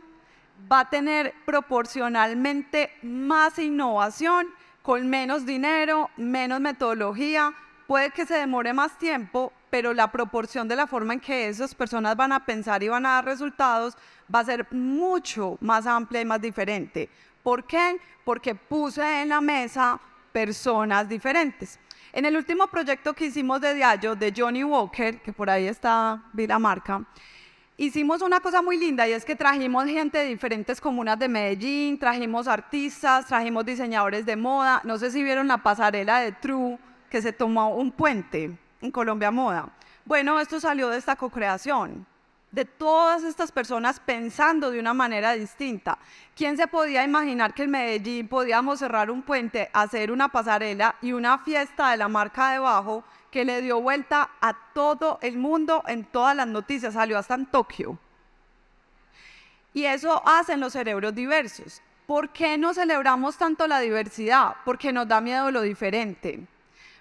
va 0.72 0.82
a 0.82 0.89
tener 0.89 1.34
proporcionalmente 1.46 2.91
más 3.03 3.60
innovación 3.60 4.48
con 4.82 5.10
menos 5.10 5.46
dinero, 5.46 6.10
menos 6.18 6.60
metodología. 6.60 7.53
Puede 7.88 8.12
que 8.12 8.26
se 8.26 8.36
demore 8.36 8.74
más 8.74 8.98
tiempo, 8.98 9.52
pero 9.70 9.94
la 9.94 10.12
proporción 10.12 10.68
de 10.68 10.76
la 10.76 10.88
forma 10.88 11.14
en 11.14 11.20
que 11.20 11.48
esas 11.48 11.76
personas 11.76 12.16
van 12.16 12.32
a 12.32 12.46
pensar 12.46 12.84
y 12.84 12.88
van 12.88 13.06
a 13.06 13.14
dar 13.14 13.26
resultados 13.26 13.98
va 14.34 14.40
a 14.40 14.46
ser 14.46 14.68
mucho 14.72 15.58
más 15.62 15.86
amplia 15.86 16.22
y 16.22 16.26
más 16.26 16.42
diferente. 16.42 17.10
¿Por 17.44 17.66
qué? 17.66 18.00
Porque 18.24 18.56
puse 18.56 19.22
en 19.22 19.30
la 19.30 19.42
mesa 19.42 20.00
personas 20.32 21.08
diferentes. 21.10 21.80
En 22.14 22.26
el 22.26 22.36
último 22.36 22.68
proyecto 22.68 23.14
que 23.14 23.26
hicimos 23.26 23.62
de 23.62 23.74
Diallo, 23.74 24.16
de 24.16 24.34
Johnny 24.36 24.64
Walker, 24.64 25.22
que 25.22 25.32
por 25.32 25.50
ahí 25.50 25.68
está, 25.68 26.24
vi 26.34 26.46
la 26.46 26.60
marca, 26.60 27.06
hicimos 27.78 28.22
una 28.22 28.40
cosa 28.42 28.62
muy 28.62 28.78
linda 28.78 29.08
y 29.08 29.14
es 29.14 29.26
que 29.26 29.36
trajimos 29.36 29.86
gente 29.86 30.20
de 30.20 30.26
diferentes 30.26 30.82
comunas 30.82 31.18
de 31.18 31.28
Medellín, 31.30 31.98
trajimos 31.98 32.48
artistas, 32.48 33.28
trajimos 33.28 33.66
diseñadores 33.66 34.26
de 34.26 34.36
moda. 34.36 34.82
No 34.84 34.98
sé 34.98 35.10
si 35.10 35.24
vieron 35.24 35.48
la 35.48 35.58
pasarela 35.58 36.20
de 36.20 36.34
True, 36.34 36.78
que 37.12 37.22
se 37.22 37.34
tomó 37.34 37.75
un 37.75 37.91
puente 37.91 38.58
en 38.80 38.89
Colombia 38.89 39.30
Moda. 39.32 39.68
Bueno, 40.06 40.39
esto 40.39 40.62
salió 40.62 40.88
de 40.88 40.98
esta 40.98 41.18
co-creación, 41.18 42.08
de 42.51 42.63
todas 42.63 43.24
estas 43.24 43.51
personas 43.51 44.00
pensando 44.00 44.72
de 44.72 44.80
una 44.80 44.94
manera 44.94 45.34
distinta. 45.34 46.00
¿Quién 46.34 46.56
se 46.56 46.68
podía 46.68 47.03
imaginar 47.03 47.53
que 47.53 47.63
en 47.63 47.72
Medellín 47.72 48.30
podíamos 48.30 48.80
cerrar 48.80 49.12
un 49.12 49.24
puente, 49.24 49.70
hacer 49.74 50.10
una 50.10 50.30
pasarela 50.30 50.96
y 51.01 51.12
una 51.12 51.38
fiesta 51.39 51.91
de 51.91 51.98
la 51.98 52.08
marca 52.08 52.53
debajo 52.53 53.03
que 53.30 53.44
le 53.44 53.62
dio 53.62 53.82
vuelta 53.82 54.32
a 54.39 54.56
todo 54.74 55.20
el 55.22 55.38
mundo 55.38 55.84
en 55.88 56.06
todas 56.06 56.36
las 56.36 56.48
noticias, 56.48 56.94
salió 56.94 57.18
hasta 57.18 57.36
en 57.36 57.46
Tokio? 57.46 58.00
Y 59.74 59.84
eso 59.84 60.22
hacen 60.25 60.62
los 60.62 60.74
cerebros 60.74 61.13
diversos. 61.13 61.82
¿Por 62.08 62.30
qué 62.30 62.58
no 62.58 62.74
celebramos 62.74 63.38
tanto 63.38 63.68
la 63.68 63.80
diversidad? 63.80 64.56
Porque 64.63 64.94
nos 64.94 65.10
da 65.10 65.20
miedo 65.20 65.51
lo 65.51 65.62
diferente 65.62 66.48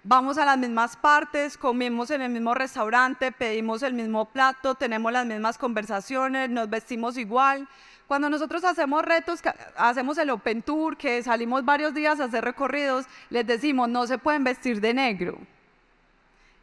vamos 0.03 0.39
a 0.39 0.45
las 0.45 0.59
mismas 0.59 0.97
partes, 0.97 1.57
comemos 1.57 2.11
en 2.11 2.23
el 2.23 2.31
mismo 2.31 2.55
restaurante, 2.55 3.33
pedimos 3.33 3.83
el 3.83 3.95
mismo 3.95 4.27
plato, 4.27 4.75
tenemos 4.75 5.13
las 5.13 5.27
mismas 5.27 5.59
conversaciones, 5.59 6.49
nos 6.51 6.69
vestimos 6.71 7.17
igual. 7.17 7.69
Cuando 8.07 8.29
nosotros 8.29 8.65
hacemos 8.65 9.05
retos, 9.05 9.41
hacemos 9.77 10.19
el 10.19 10.31
Open 10.31 10.63
Tour, 10.63 10.97
que 10.97 11.23
salimos 11.23 11.65
varios 11.65 11.95
días 11.95 12.19
a 12.21 12.25
hacer 12.25 12.45
recorridos, 12.45 13.07
les 13.29 13.47
decimos, 13.47 13.89
no 13.89 14.07
se 14.07 14.19
pueden 14.19 14.43
vestir 14.43 14.81
de 14.81 14.95
negro. 14.95 15.39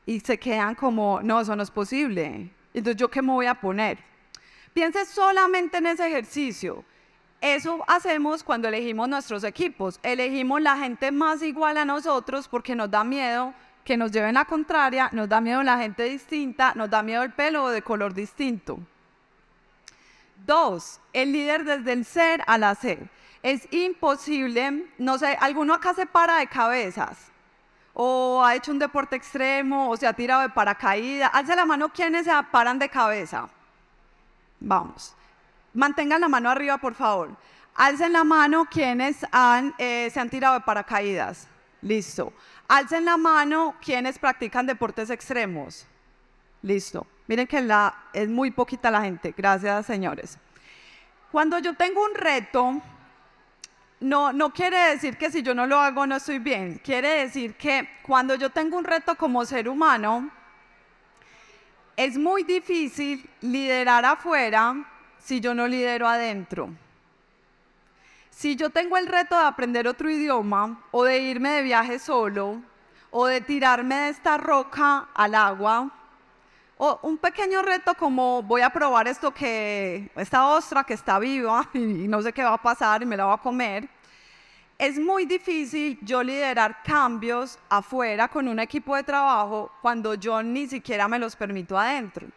Y 0.05 0.19
se 0.19 0.37
quedan 0.37 0.75
como, 0.75 1.21
no, 1.21 1.39
eso 1.39 1.55
no 1.55 1.63
es 1.63 1.71
posible. 1.71 2.49
Entonces, 2.73 2.99
¿yo 2.99 3.09
qué 3.09 3.21
me 3.21 3.31
voy 3.31 3.45
a 3.45 3.55
poner? 3.55 3.97
Piense 4.73 5.05
solamente 5.05 5.77
en 5.77 5.87
ese 5.87 6.07
ejercicio. 6.07 6.83
Eso 7.41 7.83
hacemos 7.87 8.43
cuando 8.43 8.67
elegimos 8.67 9.07
nuestros 9.07 9.43
equipos. 9.43 9.99
Elegimos 10.03 10.61
la 10.61 10.77
gente 10.77 11.11
más 11.11 11.41
igual 11.41 11.77
a 11.77 11.85
nosotros 11.85 12.47
porque 12.47 12.75
nos 12.75 12.89
da 12.89 13.03
miedo 13.03 13.53
que 13.83 13.95
nos 13.95 14.11
lleven 14.11 14.33
la 14.33 14.45
contraria, 14.45 15.09
nos 15.13 15.29
da 15.29 15.39
miedo 15.39 15.63
la 15.63 15.77
gente 15.77 16.03
distinta, 16.03 16.73
nos 16.75 16.89
da 16.89 17.03
miedo 17.03 17.23
el 17.23 17.31
pelo 17.31 17.69
de 17.69 17.81
color 17.81 18.13
distinto. 18.13 18.79
Dos, 20.45 20.99
el 21.13 21.31
líder 21.31 21.63
desde 21.63 21.93
el 21.93 22.05
ser 22.05 22.43
al 22.47 22.63
hacer. 22.63 23.09
Es 23.43 23.71
imposible, 23.71 24.91
no 24.97 25.17
sé, 25.17 25.37
alguno 25.39 25.73
acá 25.73 25.93
se 25.93 26.05
para 26.05 26.37
de 26.37 26.47
cabezas 26.47 27.31
o 27.99 28.43
ha 28.45 28.53
hecho 28.53 28.71
un 28.71 28.77
deporte 28.77 29.15
extremo 29.15 29.89
o 29.89 29.97
se 29.97 30.05
ha 30.05 30.13
tirado 30.13 30.41
de 30.41 30.49
paracaídas. 30.49 31.31
Alza 31.33 31.55
la 31.55 31.65
mano 31.65 31.89
quienes 31.89 32.25
se 32.25 32.31
paran 32.51 32.77
de 32.77 32.89
cabeza. 32.89 33.49
Vamos. 34.59 35.15
Mantengan 35.77 36.19
la 36.19 36.27
mano 36.27 36.49
arriba, 36.49 36.79
por 36.79 36.95
favor. 36.95 37.37
Alcen 37.75 38.11
la 38.11 38.23
mano 38.23 38.65
quienes 38.65 39.23
eh, 39.77 40.09
se 40.11 40.19
han 40.19 40.27
tirado 40.27 40.55
de 40.55 40.61
paracaídas. 40.61 41.47
Listo. 41.83 42.33
Alcen 42.67 43.05
la 43.05 43.15
mano 43.15 43.75
quienes 43.79 44.17
practican 44.17 44.65
deportes 44.65 45.11
extremos. 45.11 45.85
Listo. 46.63 47.05
Miren 47.27 47.45
que 47.45 47.63
es 48.13 48.27
muy 48.27 48.49
poquita 48.49 48.89
la 48.89 49.01
gente. 49.01 49.35
Gracias, 49.37 49.85
señores. 49.85 50.39
Cuando 51.31 51.59
yo 51.59 51.75
tengo 51.75 52.03
un 52.03 52.15
reto, 52.15 52.81
no, 53.99 54.33
no 54.33 54.51
quiere 54.51 54.79
decir 54.79 55.15
que 55.15 55.29
si 55.29 55.43
yo 55.43 55.53
no 55.53 55.67
lo 55.67 55.79
hago 55.79 56.07
no 56.07 56.15
estoy 56.15 56.39
bien. 56.39 56.81
Quiere 56.83 57.19
decir 57.19 57.53
que 57.53 57.87
cuando 58.01 58.33
yo 58.33 58.49
tengo 58.49 58.79
un 58.79 58.83
reto 58.83 59.13
como 59.13 59.45
ser 59.45 59.69
humano, 59.69 60.31
es 61.95 62.17
muy 62.17 62.41
difícil 62.41 63.29
liderar 63.41 64.05
afuera 64.05 64.83
si 65.19 65.39
yo 65.39 65.53
no 65.53 65.67
lidero 65.67 66.07
adentro? 66.07 66.69
Si 68.29 68.55
yo 68.55 68.69
tengo 68.69 68.97
el 68.97 69.07
reto 69.07 69.35
de 69.35 69.45
aprender 69.45 69.87
otro 69.87 70.09
idioma 70.09 70.83
o 70.91 71.03
de 71.03 71.19
irme 71.19 71.49
de 71.49 71.63
viaje 71.63 71.97
solo 71.97 72.61
o 73.09 73.25
de 73.25 73.41
tirarme 73.41 73.95
de 73.95 74.09
esta 74.09 74.37
roca 74.37 75.09
al 75.15 75.33
agua, 75.33 75.91
o 76.77 76.99
un 77.01 77.17
pequeño 77.17 77.61
reto 77.63 77.95
como 77.95 78.43
voy 78.43 78.61
a 78.61 78.69
probar 78.69 79.07
esto 79.07 79.33
que, 79.33 80.11
esta 80.15 80.47
ostra 80.49 80.83
que 80.83 80.93
está 80.93 81.17
viva 81.17 81.67
y 81.73 82.07
no 82.07 82.21
sé 82.21 82.31
qué 82.31 82.43
va 82.43 82.53
a 82.53 82.61
pasar 82.61 83.01
y 83.01 83.05
me 83.05 83.17
la 83.17 83.25
voy 83.25 83.33
a 83.33 83.37
comer, 83.37 83.89
es 84.77 84.99
muy 84.99 85.25
difícil 85.25 85.97
yo 86.03 86.21
liderar 86.21 86.83
cambios 86.83 87.57
afuera 87.67 88.27
con 88.27 88.47
un 88.47 88.59
equipo 88.59 88.95
de 88.95 89.01
trabajo 89.01 89.71
cuando 89.81 90.13
yo 90.13 90.43
ni 90.43 90.67
siquiera 90.67 91.07
me 91.07 91.17
los 91.17 91.35
permito 91.35 91.77
adentro. 91.77 92.27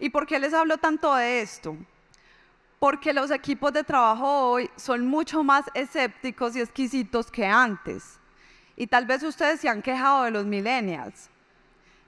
¿Y 0.00 0.10
por 0.10 0.26
qué 0.26 0.40
les 0.40 0.52
hablo 0.52 0.78
tanto 0.78 1.14
de 1.14 1.42
esto? 1.42 1.76
Porque 2.82 3.12
los 3.12 3.30
equipos 3.30 3.72
de 3.72 3.84
trabajo 3.84 4.26
hoy 4.26 4.68
son 4.74 5.06
mucho 5.06 5.44
más 5.44 5.64
escépticos 5.72 6.56
y 6.56 6.60
exquisitos 6.62 7.30
que 7.30 7.46
antes. 7.46 8.18
Y 8.74 8.88
tal 8.88 9.06
vez 9.06 9.22
ustedes 9.22 9.60
se 9.60 9.68
han 9.68 9.82
quejado 9.82 10.24
de 10.24 10.32
los 10.32 10.46
millennials. 10.46 11.30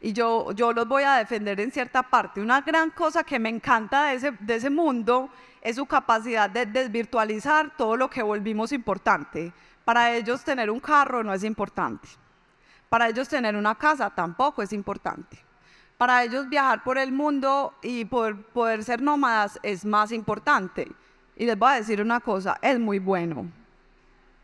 Y 0.01 0.13
yo, 0.13 0.51
yo 0.51 0.73
los 0.73 0.89
voy 0.89 1.05
a 1.05 1.15
defender 1.15 1.61
en 1.61 1.71
cierta 1.71 2.03
parte. 2.03 2.41
Una 2.41 2.61
gran 2.63 2.91
cosa 2.91 3.23
que 3.23 3.39
me 3.39 3.51
encanta 3.51 4.07
de 4.07 4.15
ese, 4.15 4.33
de 4.33 4.57
ese 4.57 4.69
mundo 4.69 5.31
es 5.63 5.77
su 5.77 5.87
capacidad 5.87 6.51
de 6.51 6.67
desvirtualizar 6.67 7.77
todo 7.77 7.97
lo 7.97 8.11
que 8.11 8.25
volvimos 8.25 8.73
importante. 8.73 9.53
Para 9.85 10.13
ellos 10.17 10.43
tener 10.43 10.73
un 10.73 10.81
carro 10.81 11.23
no 11.23 11.33
es 11.33 11.45
importante. 11.45 12.09
Para 12.89 13.09
ellos 13.09 13.29
tener 13.29 13.55
una 13.55 13.77
casa 13.77 14.11
tampoco 14.11 14.61
es 14.61 14.73
importante. 14.73 15.39
Para 15.99 16.25
ellos 16.25 16.49
viajar 16.49 16.83
por 16.83 16.99
el 16.99 17.13
mundo 17.13 17.75
y 17.83 18.05
poder, 18.05 18.37
poder 18.37 18.83
ser 18.85 19.01
nómadas 19.01 19.59
es 19.63 19.85
más 19.85 20.13
importante. 20.13 20.91
Y 21.37 21.47
les 21.47 21.59
voy 21.59 21.71
a 21.71 21.75
decir 21.75 22.01
una 22.01 22.21
cosa, 22.21 22.59
es 22.63 22.79
muy 22.79 22.99
bueno. 22.99 23.47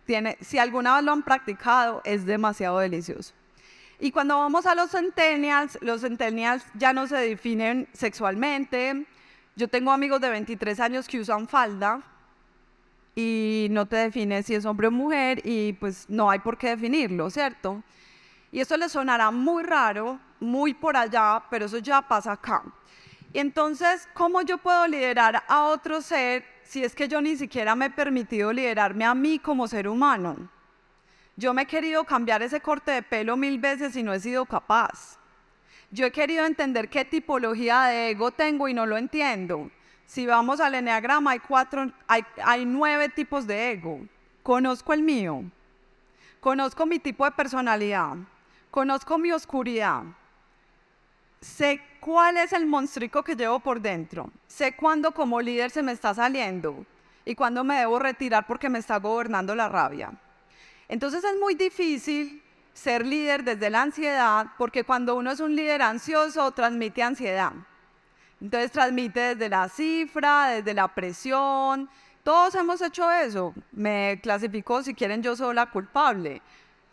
Tiene, 0.06 0.36
si 0.40 0.58
alguna 0.58 0.96
vez 0.96 1.04
lo 1.04 1.12
han 1.12 1.22
practicado, 1.22 2.00
es 2.04 2.24
demasiado 2.24 2.78
delicioso. 2.78 3.34
Y 3.98 4.12
cuando 4.12 4.38
vamos 4.38 4.64
a 4.64 4.74
los 4.74 4.90
centennials, 4.90 5.78
los 5.82 6.00
centennials 6.00 6.64
ya 6.74 6.92
no 6.92 7.06
se 7.06 7.16
definen 7.16 7.86
sexualmente. 7.92 9.06
Yo 9.56 9.68
tengo 9.68 9.92
amigos 9.92 10.20
de 10.22 10.30
23 10.30 10.80
años 10.80 11.06
que 11.06 11.20
usan 11.20 11.46
falda 11.46 12.00
y 13.14 13.68
no 13.70 13.86
te 13.86 13.96
define 13.96 14.42
si 14.42 14.54
es 14.54 14.64
hombre 14.64 14.86
o 14.86 14.90
mujer 14.90 15.42
y 15.44 15.74
pues 15.74 16.06
no 16.08 16.30
hay 16.30 16.38
por 16.38 16.56
qué 16.56 16.70
definirlo, 16.70 17.28
¿cierto? 17.28 17.82
Y 18.52 18.60
eso 18.60 18.76
les 18.76 18.92
sonará 18.92 19.30
muy 19.30 19.62
raro, 19.62 20.18
muy 20.40 20.74
por 20.74 20.96
allá, 20.96 21.42
pero 21.50 21.66
eso 21.66 21.78
ya 21.78 22.02
pasa 22.02 22.32
acá. 22.32 22.62
Y 23.32 23.38
entonces, 23.38 24.08
¿cómo 24.12 24.42
yo 24.42 24.58
puedo 24.58 24.86
liderar 24.88 25.44
a 25.46 25.64
otro 25.64 26.00
ser 26.02 26.44
si 26.64 26.82
es 26.82 26.94
que 26.94 27.06
yo 27.06 27.20
ni 27.20 27.36
siquiera 27.36 27.76
me 27.76 27.86
he 27.86 27.90
permitido 27.90 28.52
liderarme 28.52 29.04
a 29.04 29.14
mí 29.14 29.38
como 29.38 29.68
ser 29.68 29.86
humano? 29.86 30.36
Yo 31.36 31.54
me 31.54 31.62
he 31.62 31.66
querido 31.66 32.04
cambiar 32.04 32.42
ese 32.42 32.60
corte 32.60 32.90
de 32.90 33.02
pelo 33.02 33.36
mil 33.36 33.58
veces 33.58 33.94
y 33.94 34.02
no 34.02 34.12
he 34.12 34.20
sido 34.20 34.44
capaz. 34.46 35.16
Yo 35.92 36.06
he 36.06 36.12
querido 36.12 36.44
entender 36.44 36.88
qué 36.88 37.04
tipología 37.04 37.84
de 37.84 38.10
ego 38.10 38.30
tengo 38.30 38.68
y 38.68 38.74
no 38.74 38.84
lo 38.86 38.96
entiendo. 38.96 39.70
si 40.06 40.26
vamos 40.26 40.58
al 40.58 40.74
enneagrama, 40.74 41.30
hay, 41.30 41.38
cuatro, 41.38 41.92
hay, 42.08 42.24
hay 42.44 42.64
nueve 42.64 43.08
tipos 43.08 43.46
de 43.46 43.70
ego. 43.70 44.00
Conozco 44.42 44.92
el 44.92 45.02
mío, 45.02 45.44
conozco 46.40 46.84
mi 46.84 46.98
tipo 46.98 47.24
de 47.24 47.30
personalidad, 47.30 48.16
conozco 48.70 49.18
mi 49.18 49.32
oscuridad, 49.32 50.04
sé 51.40 51.80
cuál 52.00 52.36
es 52.36 52.52
el 52.52 52.66
monstruo 52.66 53.22
que 53.22 53.34
llevo 53.34 53.60
por 53.60 53.80
dentro, 53.80 54.30
sé 54.46 54.76
cuándo 54.76 55.12
como 55.12 55.40
líder 55.40 55.70
se 55.70 55.82
me 55.82 55.92
está 55.92 56.14
saliendo 56.14 56.84
y 57.24 57.34
cuándo 57.34 57.64
me 57.64 57.78
debo 57.78 57.98
retirar 57.98 58.46
porque 58.46 58.68
me 58.68 58.78
está 58.78 58.98
gobernando 58.98 59.54
la 59.54 59.68
rabia. 59.68 60.12
Entonces 60.88 61.24
es 61.24 61.38
muy 61.38 61.54
difícil 61.54 62.42
ser 62.72 63.04
líder 63.04 63.44
desde 63.44 63.70
la 63.70 63.82
ansiedad 63.82 64.46
porque 64.58 64.84
cuando 64.84 65.16
uno 65.16 65.30
es 65.30 65.40
un 65.40 65.54
líder 65.54 65.82
ansioso 65.82 66.50
transmite 66.52 67.02
ansiedad. 67.02 67.52
Entonces 68.40 68.72
transmite 68.72 69.34
desde 69.34 69.48
la 69.48 69.68
cifra, 69.68 70.48
desde 70.48 70.72
la 70.72 70.88
presión. 70.88 71.90
Todos 72.22 72.54
hemos 72.54 72.80
hecho 72.80 73.10
eso. 73.10 73.54
Me 73.72 74.18
clasifico, 74.22 74.82
si 74.82 74.94
quieren, 74.94 75.22
yo 75.22 75.36
soy 75.36 75.54
la 75.54 75.66
culpable 75.66 76.40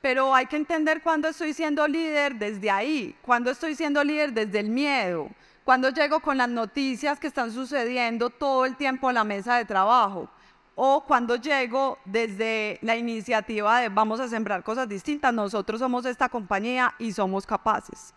pero 0.02 0.34
hay 0.34 0.46
que 0.46 0.56
entender 0.56 1.02
cuándo 1.02 1.28
estoy 1.28 1.54
siendo 1.54 1.88
líder 1.88 2.36
desde 2.36 2.70
ahí, 2.70 3.16
cuándo 3.22 3.52
estoy 3.52 3.76
siendo 3.76 4.04
líder 4.04 4.34
desde 4.34 4.60
el 4.60 4.70
miedo, 4.70 5.30
cuando 5.64 5.90
llego 5.90 6.20
con 6.20 6.38
las 6.38 6.50
noticias 6.50 7.20
que 7.20 7.28
están 7.28 7.52
sucediendo 7.52 8.30
todo 8.30 8.66
el 8.66 8.76
tiempo 8.76 9.10
a 9.10 9.14
la 9.14 9.24
mesa 9.24 9.58
de 9.58 9.66
trabajo, 9.66 10.30
o 10.76 11.04
cuando 11.06 11.36
llego 11.36 11.98
desde 12.06 12.78
la 12.84 12.96
iniciativa 12.96 13.80
de 13.80 13.90
vamos 13.90 14.20
a 14.20 14.28
sembrar 14.28 14.64
cosas 14.64 14.88
distintas, 14.88 15.34
nosotros 15.34 15.80
somos 15.80 16.06
esta 16.06 16.30
compañía 16.30 16.94
y 17.00 17.12
somos 17.12 17.48
capaces. 17.48 18.14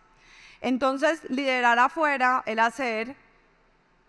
Entonces, 0.61 1.27
liderar 1.29 1.79
afuera, 1.79 2.43
el 2.45 2.59
hacer, 2.59 3.15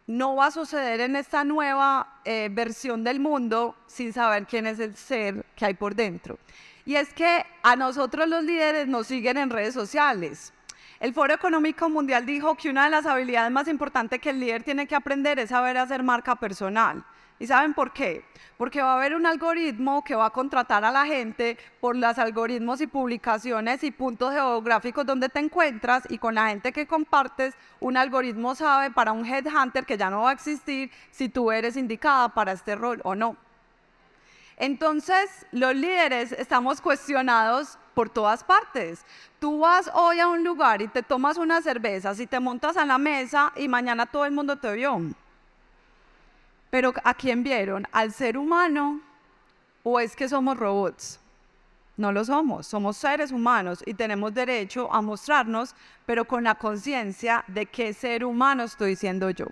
no 0.06 0.36
va 0.36 0.46
a 0.46 0.50
suceder 0.50 1.00
en 1.00 1.16
esta 1.16 1.44
nueva 1.44 2.20
eh, 2.24 2.48
versión 2.52 3.02
del 3.04 3.20
mundo 3.20 3.74
sin 3.86 4.12
saber 4.12 4.46
quién 4.46 4.66
es 4.66 4.78
el 4.78 4.94
ser 4.96 5.46
que 5.56 5.64
hay 5.64 5.74
por 5.74 5.94
dentro. 5.94 6.38
Y 6.84 6.96
es 6.96 7.12
que 7.14 7.44
a 7.62 7.76
nosotros 7.76 8.28
los 8.28 8.42
líderes 8.42 8.88
nos 8.88 9.06
siguen 9.06 9.36
en 9.36 9.50
redes 9.50 9.74
sociales. 9.74 10.52
El 10.98 11.14
Foro 11.14 11.34
Económico 11.34 11.88
Mundial 11.88 12.26
dijo 12.26 12.54
que 12.56 12.70
una 12.70 12.84
de 12.84 12.90
las 12.90 13.06
habilidades 13.06 13.50
más 13.50 13.68
importantes 13.68 14.20
que 14.20 14.30
el 14.30 14.40
líder 14.40 14.62
tiene 14.62 14.86
que 14.86 14.94
aprender 14.94 15.38
es 15.38 15.50
saber 15.50 15.76
hacer 15.78 16.02
marca 16.02 16.36
personal. 16.36 17.04
¿Y 17.38 17.46
saben 17.48 17.74
por 17.74 17.92
qué? 17.92 18.24
Porque 18.56 18.80
va 18.80 18.92
a 18.92 18.96
haber 18.96 19.16
un 19.16 19.26
algoritmo 19.26 20.04
que 20.04 20.14
va 20.14 20.26
a 20.26 20.30
contratar 20.30 20.84
a 20.84 20.92
la 20.92 21.04
gente 21.06 21.58
por 21.80 21.96
los 21.96 22.16
algoritmos 22.18 22.80
y 22.80 22.86
publicaciones 22.86 23.82
y 23.82 23.90
puntos 23.90 24.32
geográficos 24.32 25.04
donde 25.04 25.28
te 25.28 25.40
encuentras 25.40 26.04
y 26.08 26.18
con 26.18 26.36
la 26.36 26.50
gente 26.50 26.72
que 26.72 26.86
compartes, 26.86 27.54
un 27.80 27.96
algoritmo 27.96 28.54
sabe 28.54 28.92
para 28.92 29.10
un 29.10 29.26
headhunter 29.26 29.84
que 29.84 29.98
ya 29.98 30.08
no 30.08 30.22
va 30.22 30.30
a 30.30 30.34
existir 30.34 30.92
si 31.10 31.28
tú 31.28 31.50
eres 31.50 31.76
indicada 31.76 32.28
para 32.28 32.52
este 32.52 32.76
rol 32.76 33.00
o 33.02 33.16
no. 33.16 33.36
Entonces, 34.62 35.44
los 35.50 35.74
líderes 35.74 36.30
estamos 36.30 36.80
cuestionados 36.80 37.76
por 37.94 38.08
todas 38.08 38.44
partes. 38.44 39.04
Tú 39.40 39.58
vas 39.58 39.90
hoy 39.92 40.20
a 40.20 40.28
un 40.28 40.44
lugar 40.44 40.80
y 40.80 40.86
te 40.86 41.02
tomas 41.02 41.36
una 41.36 41.60
cerveza, 41.60 42.14
y 42.16 42.28
te 42.28 42.38
montas 42.38 42.76
a 42.76 42.84
la 42.84 42.96
mesa 42.96 43.52
y 43.56 43.66
mañana 43.66 44.06
todo 44.06 44.24
el 44.24 44.30
mundo 44.30 44.54
te 44.54 44.72
vio. 44.74 45.00
Pero 46.70 46.92
¿a 47.02 47.12
quién 47.12 47.42
vieron? 47.42 47.88
¿Al 47.90 48.12
ser 48.12 48.38
humano 48.38 49.00
o 49.82 49.98
es 49.98 50.14
que 50.14 50.28
somos 50.28 50.56
robots? 50.56 51.18
No 51.96 52.12
lo 52.12 52.24
somos, 52.24 52.68
somos 52.68 52.96
seres 52.96 53.32
humanos 53.32 53.82
y 53.84 53.94
tenemos 53.94 54.32
derecho 54.32 54.88
a 54.92 55.02
mostrarnos, 55.02 55.74
pero 56.06 56.24
con 56.24 56.44
la 56.44 56.54
conciencia 56.54 57.42
de 57.48 57.66
qué 57.66 57.92
ser 57.92 58.24
humano 58.24 58.62
estoy 58.62 58.94
siendo 58.94 59.28
yo. 59.30 59.46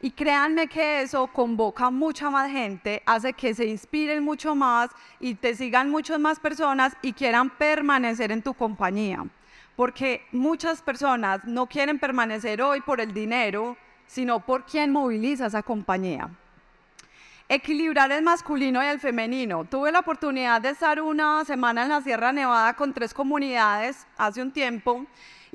Y 0.00 0.10
créanme 0.10 0.66
que 0.68 1.02
eso 1.02 1.26
convoca 1.28 1.90
mucha 1.90 2.28
más 2.28 2.50
gente, 2.50 3.02
hace 3.06 3.32
que 3.32 3.54
se 3.54 3.64
inspiren 3.64 4.22
mucho 4.22 4.54
más 4.54 4.90
y 5.20 5.34
te 5.34 5.54
sigan 5.54 5.90
muchas 5.90 6.20
más 6.20 6.38
personas 6.38 6.94
y 7.00 7.12
quieran 7.12 7.50
permanecer 7.50 8.30
en 8.30 8.42
tu 8.42 8.52
compañía. 8.52 9.24
Porque 9.74 10.22
muchas 10.32 10.82
personas 10.82 11.44
no 11.44 11.66
quieren 11.66 11.98
permanecer 11.98 12.60
hoy 12.60 12.80
por 12.82 13.00
el 13.00 13.12
dinero, 13.12 13.76
sino 14.06 14.40
por 14.40 14.64
quien 14.64 14.92
moviliza 14.92 15.46
esa 15.46 15.62
compañía. 15.62 16.30
Equilibrar 17.48 18.10
el 18.10 18.22
masculino 18.22 18.82
y 18.82 18.86
el 18.86 18.98
femenino. 18.98 19.64
Tuve 19.64 19.92
la 19.92 20.00
oportunidad 20.00 20.60
de 20.60 20.70
estar 20.70 21.00
una 21.00 21.44
semana 21.44 21.84
en 21.84 21.90
la 21.90 22.02
Sierra 22.02 22.32
Nevada 22.32 22.74
con 22.74 22.92
tres 22.92 23.14
comunidades 23.14 24.06
hace 24.18 24.42
un 24.42 24.50
tiempo 24.50 25.06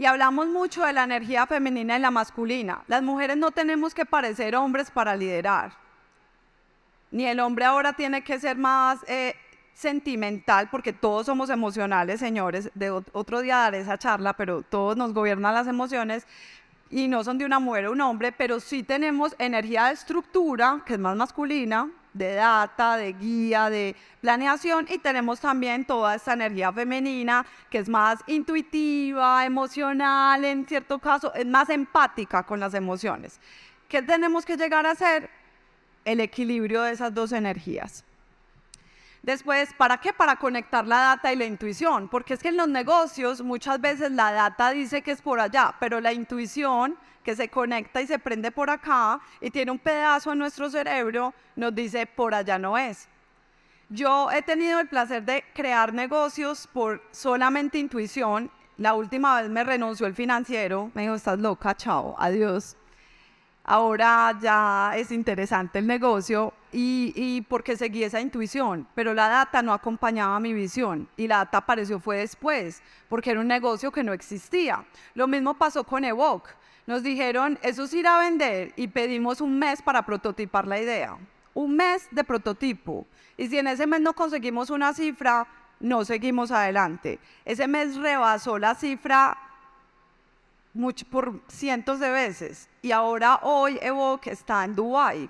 y 0.02 0.06
hablamos 0.08 0.48
mucho 0.48 0.84
de 0.84 0.94
la 0.94 1.04
energía 1.04 1.46
femenina 1.46 1.96
y 1.96 2.00
la 2.00 2.10
masculina. 2.10 2.82
Las 2.88 3.04
mujeres 3.04 3.38
no 3.38 3.52
tenemos 3.52 3.94
que 3.94 4.04
parecer 4.04 4.56
hombres 4.56 4.90
para 4.90 5.16
liderar. 5.16 5.74
Ni 7.12 7.28
el 7.28 7.40
hombre 7.40 7.66
ahora 7.66 7.94
tiene 7.94 8.24
que 8.24 8.40
ser 8.40 8.58
más 8.58 8.98
eh, 9.08 9.36
sentimental, 9.76 10.70
porque 10.72 10.92
todos 10.92 11.28
somos 11.28 11.52
emocionales, 11.52 12.20
señores. 12.20 12.72
De 12.74 12.90
otro 12.90 13.42
día 13.42 13.58
daré 13.58 13.82
esa 13.82 14.00
charla, 14.00 14.34
pero 14.34 14.64
todos 14.64 14.98
nos 14.98 15.14
gobiernan 15.14 15.54
las 15.54 15.68
emociones 15.68 16.26
y 16.90 17.08
no 17.08 17.24
son 17.24 17.38
de 17.38 17.46
una 17.46 17.60
mujer 17.60 17.86
o 17.86 17.92
un 17.92 18.02
hombre, 18.02 18.32
pero 18.32 18.60
sí 18.60 18.82
tenemos 18.82 19.36
energía 19.38 19.86
de 19.86 19.94
estructura, 19.94 20.82
que 20.84 20.94
es 20.94 21.00
más 21.00 21.16
masculina, 21.16 21.88
de 22.14 22.34
data, 22.36 22.98
de 22.98 23.14
guía, 23.14 23.70
de 23.70 23.96
planeación 24.20 24.86
y 24.90 24.98
tenemos 24.98 25.40
también 25.40 25.86
toda 25.86 26.16
esta 26.16 26.34
energía 26.34 26.72
femenina 26.72 27.46
que 27.70 27.80
es 27.80 27.90
más 27.90 28.20
intuitiva, 28.28 29.46
emocional, 29.46 30.44
en 30.44 30.66
cierto 30.66 31.00
caso 31.00 31.34
es 31.34 31.46
más 31.46 31.70
empática 31.70 32.44
con 32.44 32.60
las 32.60 32.74
emociones. 32.74 33.40
¿Qué 33.88 34.02
tenemos 34.02 34.46
que 34.46 34.58
llegar 34.58 34.86
a 34.86 34.92
hacer? 34.92 35.30
El 36.04 36.20
equilibrio 36.20 36.82
de 36.82 36.94
esas 36.94 37.14
dos 37.14 37.32
energías. 37.32 38.04
Después, 39.24 39.72
¿para 39.76 39.98
qué? 39.98 40.14
Para 40.14 40.38
conectar 40.38 40.88
la 40.88 40.98
data 40.98 41.32
y 41.32 41.36
la 41.36 41.46
intuición, 41.46 42.10
porque 42.10 42.34
es 42.34 42.42
que 42.42 42.50
en 42.50 42.58
los 42.58 42.68
negocios 42.68 43.42
muchas 43.42 43.80
veces 43.80 44.12
la 44.12 44.32
data 44.32 44.72
dice 44.72 45.04
que 45.04 45.12
es 45.12 45.22
por 45.22 45.40
allá, 45.40 45.76
pero 45.80 46.02
la 46.02 46.12
intuición 46.12 46.98
que 47.24 47.36
se 47.36 47.48
conecta 47.50 48.02
y 48.02 48.08
se 48.08 48.18
prende 48.18 48.52
por 48.52 48.72
acá 48.72 49.20
y 49.40 49.52
tiene 49.52 49.70
un 49.72 49.78
pedazo 49.78 50.32
en 50.32 50.40
nuestro 50.40 50.72
cerebro, 50.72 51.36
nos 51.56 51.76
dice 51.76 52.08
por 52.08 52.34
allá 52.34 52.58
no 52.58 52.80
es. 52.80 53.08
Yo 53.90 54.32
he 54.32 54.42
tenido 54.42 54.80
el 54.80 54.88
placer 54.88 55.24
de 55.24 55.44
crear 55.54 55.94
negocios 55.94 56.68
por 56.74 57.04
solamente 57.12 57.78
intuición. 57.78 58.50
La 58.78 58.96
última 58.96 59.40
vez 59.40 59.52
me 59.52 59.64
renunció 59.64 60.08
el 60.08 60.16
financiero, 60.16 60.90
me 60.96 61.04
dijo, 61.04 61.14
estás 61.14 61.38
loca, 61.38 61.76
chao, 61.76 62.16
adiós 62.18 62.76
ahora 63.72 64.38
ya 64.42 64.92
es 64.98 65.12
interesante 65.12 65.80
el 65.80 65.88
negocio 65.88 66.54
y, 66.74 67.42
porque 67.48 67.78
seguí 67.78 68.04
esa 68.04 68.20
intuición, 68.20 68.86
pero 68.94 69.14
la 69.14 69.30
data 69.30 69.62
no 69.62 69.72
acompañaba 69.72 70.42
mi 70.42 70.52
visión 70.52 71.08
y 71.16 71.26
la 71.26 71.38
data 71.38 71.60
apareció 71.60 71.98
fue 71.98 72.18
después, 72.18 72.84
porque 73.08 73.32
era 73.32 73.40
un 73.40 73.48
negocio 73.48 73.90
que 73.90 74.04
no 74.04 74.12
existía. 74.12 74.84
Lo 75.14 75.26
mismo 75.26 75.54
pasó 75.54 75.86
con 75.86 76.04
Evoque. 76.04 76.52
Nos 76.86 77.02
dijeron, 77.02 77.58
eso 77.62 77.84
es 77.84 77.94
ir 77.94 78.08
a 78.08 78.20
vender 78.20 78.74
y 78.76 78.90
pedimos 78.90 79.40
un 79.40 79.58
mes 79.58 79.82
para 79.82 80.06
prototipar 80.06 80.68
la 80.68 80.78
idea. 80.78 81.18
Un 81.54 81.78
mes 81.78 82.10
de 82.12 82.26
prototipo. 82.26 83.08
Y 83.38 83.48
si 83.48 83.58
en 83.58 83.68
ese 83.68 83.88
mes 83.88 84.02
no 84.02 84.12
conseguimos 84.12 84.70
una 84.70 84.94
cifra, 84.94 85.48
no 85.80 86.04
seguimos 86.04 86.52
adelante. 86.52 87.20
Ese 87.46 87.70
mes 87.70 87.96
rebasó 87.96 88.60
la 88.60 88.76
cifra 88.76 89.38
por 91.10 91.40
cientos 91.48 92.02
de 92.02 92.10
veces. 92.10 92.68
Y 92.82 92.92
ahora 92.92 93.40
hoy 93.44 93.78
Evoque 93.82 94.32
está 94.32 94.66
en 94.66 94.76
Dubai. 94.76 95.30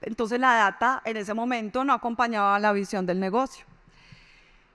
Entonces 0.00 0.38
la 0.38 0.54
data 0.54 1.02
en 1.04 1.16
ese 1.16 1.34
momento 1.34 1.84
no 1.84 1.92
acompañaba 1.92 2.58
la 2.58 2.72
visión 2.72 3.06
del 3.06 3.18
negocio. 3.18 3.64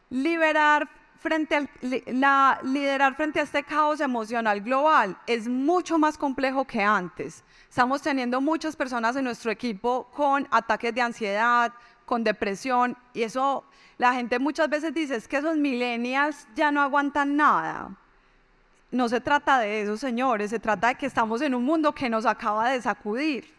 Liberar 0.10 0.90
frente 1.20 1.70
la, 2.08 2.60
liderar 2.64 3.16
frente 3.16 3.40
a 3.40 3.44
este 3.44 3.64
caos 3.64 4.00
emocional 4.00 4.62
global 4.62 5.18
es 5.26 5.48
mucho 5.48 5.98
más 5.98 6.18
complejo 6.18 6.66
que 6.66 6.82
antes. 6.82 7.44
Estamos 7.70 8.02
teniendo 8.02 8.40
muchas 8.40 8.76
personas 8.76 9.16
en 9.16 9.24
nuestro 9.24 9.52
equipo 9.52 10.10
con 10.14 10.48
ataques 10.52 10.94
de 10.94 11.02
ansiedad, 11.02 11.74
con 12.06 12.24
depresión, 12.24 12.98
y 13.14 13.24
eso 13.24 13.66
la 13.98 14.14
gente 14.14 14.40
muchas 14.40 14.70
veces 14.70 14.94
dice, 14.94 15.16
es 15.16 15.28
que 15.28 15.38
esos 15.38 15.58
millennials 15.58 16.48
ya 16.56 16.72
no 16.72 16.82
aguantan 16.82 17.36
nada 17.36 17.98
no 18.91 19.10
se 19.10 19.19
trata 19.19 19.60
de 19.60 19.82
eso, 19.82 19.97
señores, 19.97 20.50
se 20.50 20.60
trata 20.60 20.89
de 20.89 20.95
que 20.95 21.06
estamos 21.06 21.41
en 21.41 21.54
un 21.54 21.63
mundo 21.63 21.93
que 21.93 22.10
nos 22.10 22.26
acaba 22.26 22.69
de 22.69 22.82
sacudir 22.82 23.54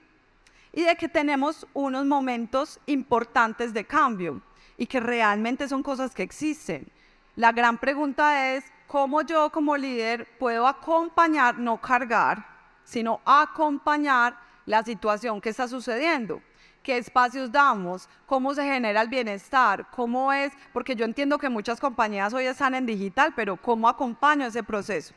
y 0.73 0.85
de 0.85 0.97
que 0.97 1.09
tenemos 1.09 1.67
unos 1.75 2.07
momentos 2.07 2.81
importantes 2.87 3.75
de 3.75 3.85
cambio 3.85 4.41
y 4.77 4.87
que 4.87 5.01
realmente 5.01 5.69
son 5.69 5.83
cosas 5.83 6.15
que 6.15 6.23
existen. 6.23 6.91
La 7.37 7.53
gran 7.53 7.79
pregunta 7.79 8.55
es, 8.55 8.65
¿cómo 8.87 9.23
yo 9.23 9.51
como 9.51 9.77
líder 9.77 10.27
puedo 10.39 10.67
acompañar, 10.67 11.59
no 11.59 11.79
cargar, 11.81 12.47
sino 12.85 13.21
acompañar 13.25 14.39
la 14.65 14.83
situación 14.83 15.41
que 15.41 15.51
está 15.51 15.69
sucediendo? 15.69 16.41
Qué 16.83 16.99
espacios 16.99 17.53
damos, 17.53 18.09
cómo 18.27 18.55
se 18.55 18.63
genera 18.63 19.03
el 19.03 19.09
bienestar, 19.09 19.87
cómo 19.91 20.33
es, 20.33 20.53
porque 20.73 20.97
yo 20.97 21.05
entiendo 21.05 21.39
que 21.39 21.49
muchas 21.49 21.81
compañías 21.81 22.33
hoy 22.33 22.45
están 22.45 22.75
en 22.75 22.87
digital, 22.87 23.33
pero 23.37 23.57
cómo 23.57 23.89
acompaño 23.89 24.47
ese 24.47 24.63
proceso. 24.63 25.15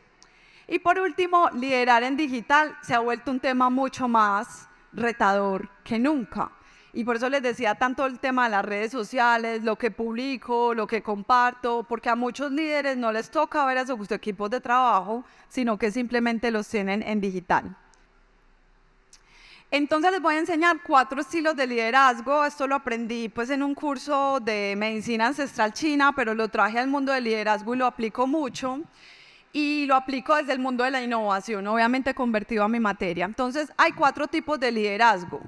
Y 0.68 0.80
por 0.80 1.00
último, 1.00 1.50
liderar 1.52 2.04
en 2.04 2.18
digital 2.18 2.78
se 2.82 2.94
ha 2.94 3.00
vuelto 3.00 3.32
un 3.32 3.40
tema 3.40 3.70
mucho 3.70 4.08
más 4.08 4.70
retador 4.94 5.70
que 5.84 6.00
nunca. 6.00 6.52
Y 6.94 7.06
por 7.06 7.16
eso 7.16 7.30
les 7.30 7.42
decía 7.42 7.76
tanto 7.76 8.06
el 8.06 8.20
tema 8.20 8.46
de 8.46 8.52
las 8.52 8.66
redes 8.66 8.92
sociales, 8.92 9.64
lo 9.64 9.78
que 9.78 9.92
publico, 9.92 10.74
lo 10.74 10.88
que 10.88 11.02
comparto, 11.02 11.84
porque 11.88 12.10
a 12.10 12.16
muchos 12.16 12.52
líderes 12.52 12.98
no 12.98 13.12
les 13.14 13.32
toca 13.32 13.66
ver 13.66 13.78
a 13.78 13.86
sus 13.86 14.12
equipos 14.12 14.50
de 14.50 14.60
trabajo, 14.60 15.24
sino 15.48 15.78
que 15.78 15.92
simplemente 15.92 16.52
los 16.52 16.68
tienen 16.68 17.02
en 17.04 17.22
digital. 17.22 17.78
Entonces 19.74 20.12
les 20.12 20.22
voy 20.22 20.36
a 20.36 20.40
enseñar 20.40 20.82
cuatro 20.86 21.22
estilos 21.22 21.56
de 21.56 21.66
liderazgo. 21.66 22.44
Esto 22.44 22.68
lo 22.68 22.76
aprendí 22.76 23.30
pues 23.30 23.50
en 23.50 23.64
un 23.64 23.74
curso 23.74 24.42
de 24.42 24.76
medicina 24.78 25.28
ancestral 25.28 25.72
china, 25.72 26.12
pero 26.14 26.34
lo 26.34 26.50
traje 26.50 26.78
al 26.78 26.90
mundo 26.90 27.14
del 27.14 27.24
liderazgo 27.24 27.74
y 27.74 27.78
lo 27.78 27.86
aplico 27.86 28.28
mucho. 28.28 28.82
Y 29.54 29.86
lo 29.86 29.96
aplico 29.96 30.36
desde 30.36 30.52
el 30.52 30.60
mundo 30.60 30.84
de 30.84 30.92
la 30.92 31.02
innovación, 31.02 31.66
obviamente 31.68 32.14
convertido 32.14 32.66
a 32.66 32.68
mi 32.68 32.82
materia. 32.82 33.24
Entonces 33.24 33.72
hay 33.78 33.94
cuatro 33.94 34.28
tipos 34.28 34.60
de 34.60 34.74
liderazgo. 34.74 35.40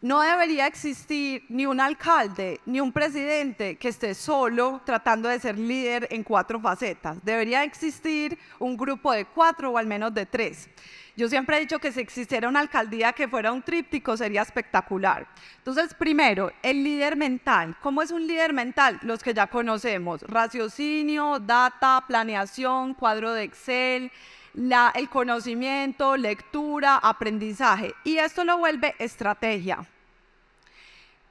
No 0.00 0.22
debería 0.22 0.66
existir 0.66 1.44
ni 1.50 1.66
un 1.66 1.78
alcalde 1.78 2.60
ni 2.64 2.80
un 2.80 2.92
presidente 2.92 3.76
que 3.76 3.88
esté 3.88 4.14
solo 4.14 4.80
tratando 4.86 5.28
de 5.28 5.40
ser 5.40 5.58
líder 5.58 6.08
en 6.10 6.22
cuatro 6.22 6.58
facetas. 6.58 7.22
Debería 7.22 7.64
existir 7.64 8.38
un 8.60 8.78
grupo 8.78 9.12
de 9.12 9.26
cuatro 9.26 9.72
o 9.72 9.76
al 9.76 9.86
menos 9.86 10.14
de 10.14 10.24
tres. 10.24 10.70
Yo 11.18 11.28
siempre 11.28 11.56
he 11.56 11.60
dicho 11.60 11.80
que 11.80 11.90
si 11.90 11.98
existiera 11.98 12.48
una 12.48 12.60
alcaldía 12.60 13.12
que 13.12 13.26
fuera 13.26 13.50
un 13.50 13.60
tríptico 13.60 14.16
sería 14.16 14.42
espectacular. 14.42 15.26
Entonces, 15.56 15.92
primero, 15.92 16.52
el 16.62 16.84
líder 16.84 17.16
mental. 17.16 17.76
¿Cómo 17.82 18.02
es 18.02 18.12
un 18.12 18.24
líder 18.24 18.52
mental? 18.52 19.00
Los 19.02 19.20
que 19.20 19.34
ya 19.34 19.48
conocemos. 19.48 20.22
Raciocinio, 20.22 21.40
data, 21.40 22.04
planeación, 22.06 22.94
cuadro 22.94 23.32
de 23.32 23.42
Excel, 23.42 24.12
el 24.54 25.08
conocimiento, 25.08 26.16
lectura, 26.16 26.98
aprendizaje. 26.98 27.92
Y 28.04 28.18
esto 28.18 28.44
lo 28.44 28.58
vuelve 28.58 28.94
estrategia. 29.00 29.84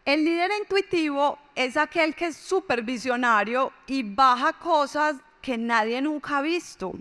El 0.04 0.26
líder 0.26 0.52
intuitivo 0.60 1.40
es 1.56 1.78
aquel 1.78 2.14
que 2.14 2.26
es 2.26 2.36
supervisionario 2.36 3.72
y 3.88 4.04
baja 4.04 4.52
cosas 4.52 5.16
que 5.42 5.58
nadie 5.58 6.02
nunca 6.02 6.40
ha 6.40 6.42
visto. 6.42 6.94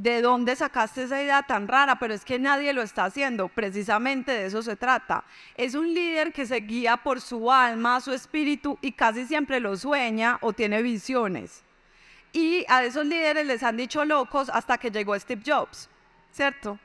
¿De 0.00 0.22
dónde 0.22 0.54
sacaste 0.54 1.02
esa 1.02 1.20
idea 1.20 1.42
tan 1.42 1.66
rara? 1.66 1.98
Pero 1.98 2.14
es 2.14 2.24
que 2.24 2.38
nadie 2.38 2.72
lo 2.72 2.82
está 2.82 3.06
haciendo. 3.06 3.48
Precisamente 3.48 4.30
de 4.30 4.46
eso 4.46 4.62
se 4.62 4.76
trata. 4.76 5.24
Es 5.56 5.74
un 5.74 5.92
líder 5.92 6.32
que 6.32 6.46
se 6.46 6.60
guía 6.60 6.98
por 6.98 7.20
su 7.20 7.50
alma, 7.50 8.00
su 8.00 8.12
espíritu 8.12 8.78
y 8.80 8.92
casi 8.92 9.26
siempre 9.26 9.58
lo 9.58 9.76
sueña 9.76 10.38
o 10.40 10.52
tiene 10.52 10.82
visiones. 10.82 11.64
Y 12.32 12.64
a 12.68 12.84
esos 12.84 13.06
líderes 13.06 13.44
les 13.44 13.64
han 13.64 13.76
dicho 13.76 14.04
locos 14.04 14.48
hasta 14.50 14.78
que 14.78 14.92
llegó 14.92 15.18
Steve 15.18 15.42
Jobs, 15.44 15.90
¿cierto? 16.30 16.78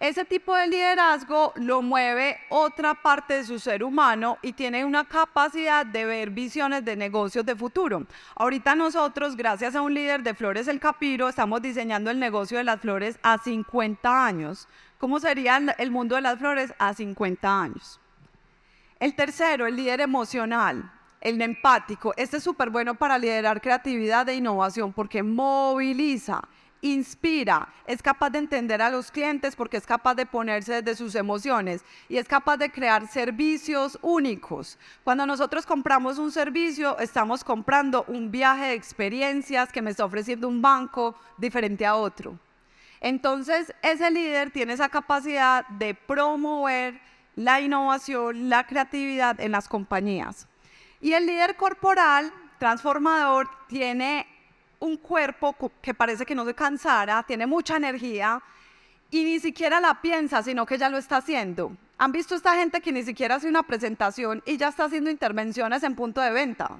Ese 0.00 0.24
tipo 0.24 0.54
de 0.54 0.66
liderazgo 0.66 1.52
lo 1.56 1.80
mueve 1.80 2.36
otra 2.48 2.94
parte 2.94 3.34
de 3.34 3.44
su 3.44 3.58
ser 3.58 3.84
humano 3.84 4.38
y 4.42 4.52
tiene 4.52 4.84
una 4.84 5.04
capacidad 5.04 5.86
de 5.86 6.04
ver 6.04 6.30
visiones 6.30 6.84
de 6.84 6.96
negocios 6.96 7.46
de 7.46 7.54
futuro. 7.54 8.04
Ahorita 8.34 8.74
nosotros, 8.74 9.36
gracias 9.36 9.76
a 9.76 9.82
un 9.82 9.94
líder 9.94 10.22
de 10.22 10.34
Flores 10.34 10.66
El 10.66 10.80
Capiro, 10.80 11.28
estamos 11.28 11.62
diseñando 11.62 12.10
el 12.10 12.18
negocio 12.18 12.58
de 12.58 12.64
las 12.64 12.80
flores 12.80 13.18
a 13.22 13.38
50 13.38 14.26
años. 14.26 14.68
¿Cómo 14.98 15.20
sería 15.20 15.60
el 15.78 15.90
mundo 15.92 16.16
de 16.16 16.22
las 16.22 16.38
flores 16.38 16.74
a 16.78 16.92
50 16.92 17.62
años? 17.62 18.00
El 18.98 19.14
tercero, 19.14 19.66
el 19.66 19.76
líder 19.76 20.00
emocional 20.00 20.90
el 21.24 21.40
empático. 21.40 22.12
Este 22.16 22.36
es 22.36 22.44
súper 22.44 22.70
bueno 22.70 22.94
para 22.94 23.18
liderar 23.18 23.60
creatividad 23.60 24.28
e 24.28 24.36
innovación 24.36 24.92
porque 24.92 25.22
moviliza, 25.22 26.42
inspira, 26.84 27.66
es 27.86 28.02
capaz 28.02 28.28
de 28.28 28.38
entender 28.38 28.82
a 28.82 28.90
los 28.90 29.10
clientes 29.10 29.56
porque 29.56 29.78
es 29.78 29.86
capaz 29.86 30.14
de 30.14 30.26
ponerse 30.26 30.82
desde 30.82 30.96
sus 30.96 31.14
emociones 31.14 31.82
y 32.10 32.18
es 32.18 32.28
capaz 32.28 32.58
de 32.58 32.70
crear 32.70 33.08
servicios 33.08 33.98
únicos. 34.02 34.78
Cuando 35.02 35.24
nosotros 35.24 35.64
compramos 35.64 36.18
un 36.18 36.30
servicio, 36.30 36.98
estamos 36.98 37.42
comprando 37.42 38.04
un 38.06 38.30
viaje 38.30 38.66
de 38.66 38.74
experiencias 38.74 39.72
que 39.72 39.80
me 39.80 39.92
está 39.92 40.04
ofreciendo 40.04 40.46
un 40.46 40.60
banco 40.60 41.14
diferente 41.38 41.86
a 41.86 41.96
otro. 41.96 42.38
Entonces, 43.00 43.74
ese 43.82 44.10
líder 44.10 44.50
tiene 44.50 44.74
esa 44.74 44.90
capacidad 44.90 45.66
de 45.68 45.94
promover 45.94 47.00
la 47.34 47.62
innovación, 47.62 48.50
la 48.50 48.66
creatividad 48.66 49.40
en 49.40 49.52
las 49.52 49.68
compañías. 49.68 50.46
Y 51.00 51.14
el 51.14 51.24
líder 51.24 51.56
corporal 51.56 52.30
transformador 52.58 53.48
tiene 53.68 54.26
un 54.84 54.98
cuerpo 54.98 55.56
que 55.80 55.94
parece 55.94 56.26
que 56.26 56.34
no 56.34 56.44
se 56.44 56.54
cansara, 56.54 57.22
tiene 57.22 57.46
mucha 57.46 57.76
energía 57.76 58.42
y 59.10 59.24
ni 59.24 59.40
siquiera 59.40 59.80
la 59.80 60.02
piensa, 60.02 60.42
sino 60.42 60.66
que 60.66 60.76
ya 60.76 60.90
lo 60.90 60.98
está 60.98 61.16
haciendo. 61.16 61.76
¿Han 61.96 62.12
visto 62.12 62.34
esta 62.34 62.56
gente 62.56 62.80
que 62.80 62.92
ni 62.92 63.02
siquiera 63.02 63.36
hace 63.36 63.48
una 63.48 63.62
presentación 63.62 64.42
y 64.44 64.56
ya 64.58 64.68
está 64.68 64.84
haciendo 64.84 65.10
intervenciones 65.10 65.82
en 65.84 65.94
punto 65.94 66.20
de 66.20 66.30
venta? 66.32 66.78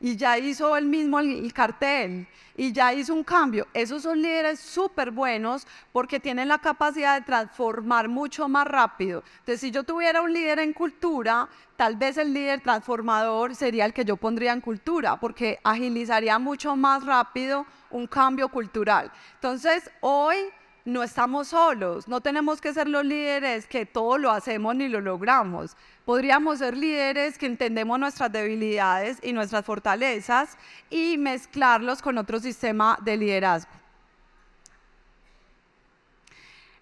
Y 0.00 0.16
ya 0.16 0.38
hizo 0.38 0.76
el 0.76 0.86
mismo 0.86 1.18
el, 1.18 1.52
cartel 1.52 2.26
y 2.56 2.72
ya 2.72 2.92
hizo 2.92 3.14
un 3.14 3.24
cambio. 3.24 3.66
Esos 3.74 4.02
son 4.02 4.20
líderes 4.20 4.60
súper 4.60 5.10
buenos 5.10 5.66
porque 5.92 6.20
tienen 6.20 6.48
la 6.48 6.58
capacidad 6.58 7.18
de 7.18 7.24
transformar 7.24 8.08
mucho 8.08 8.48
más 8.48 8.66
rápido. 8.66 9.22
Entonces, 9.40 9.60
si 9.60 9.70
yo 9.70 9.84
tuviera 9.84 10.22
un 10.22 10.32
líder 10.32 10.60
en 10.60 10.72
cultura, 10.72 11.48
tal 11.76 11.96
vez 11.96 12.16
el 12.16 12.32
líder 12.32 12.60
transformador 12.60 13.54
sería 13.54 13.84
el 13.84 13.92
que 13.92 14.04
yo 14.04 14.16
pondría 14.16 14.52
en 14.52 14.60
cultura 14.60 15.18
porque 15.18 15.58
agilizaría 15.64 16.38
mucho 16.38 16.76
más 16.76 17.04
rápido 17.04 17.66
un 17.90 18.06
cambio 18.06 18.48
cultural. 18.48 19.10
Entonces, 19.34 19.90
hoy 20.00 20.36
no 20.88 21.02
estamos 21.02 21.48
solos, 21.48 22.08
no 22.08 22.20
tenemos 22.22 22.60
que 22.60 22.72
ser 22.72 22.88
los 22.88 23.04
líderes 23.04 23.66
que 23.66 23.84
todo 23.84 24.16
lo 24.16 24.30
hacemos 24.30 24.74
ni 24.74 24.88
lo 24.88 25.00
logramos. 25.00 25.76
Podríamos 26.06 26.60
ser 26.60 26.76
líderes 26.76 27.36
que 27.36 27.44
entendemos 27.44 27.98
nuestras 27.98 28.32
debilidades 28.32 29.18
y 29.22 29.34
nuestras 29.34 29.64
fortalezas 29.66 30.56
y 30.88 31.18
mezclarlos 31.18 32.00
con 32.00 32.16
otro 32.16 32.40
sistema 32.40 32.98
de 33.02 33.18
liderazgo. 33.18 33.70